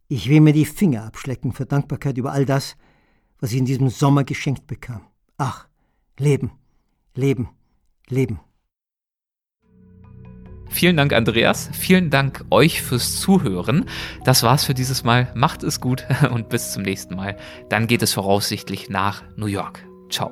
[0.07, 2.77] Ich will mir die Finger abschlecken für Dankbarkeit über all das,
[3.39, 5.01] was ich in diesem Sommer geschenkt bekam.
[5.37, 5.67] Ach,
[6.19, 6.51] Leben,
[7.15, 7.49] Leben,
[8.09, 8.39] Leben.
[10.73, 11.69] Vielen Dank, Andreas.
[11.71, 13.85] Vielen Dank euch fürs Zuhören.
[14.25, 15.31] Das war's für dieses Mal.
[15.35, 17.37] Macht es gut und bis zum nächsten Mal.
[17.69, 19.85] Dann geht es voraussichtlich nach New York.
[20.09, 20.31] Ciao.